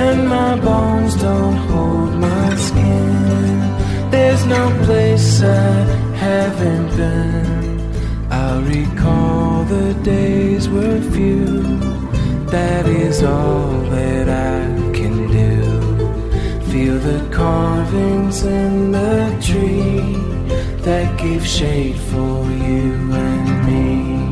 [0.00, 5.72] and my bones don't hold my skin, there's no place I
[6.26, 7.80] haven't been.
[8.30, 11.62] I recall the days were few.
[12.56, 14.60] That is all that I
[14.98, 15.60] can do.
[16.70, 20.16] Feel the carvings in the tree
[20.86, 22.36] that gave shade for
[22.66, 24.31] you and me.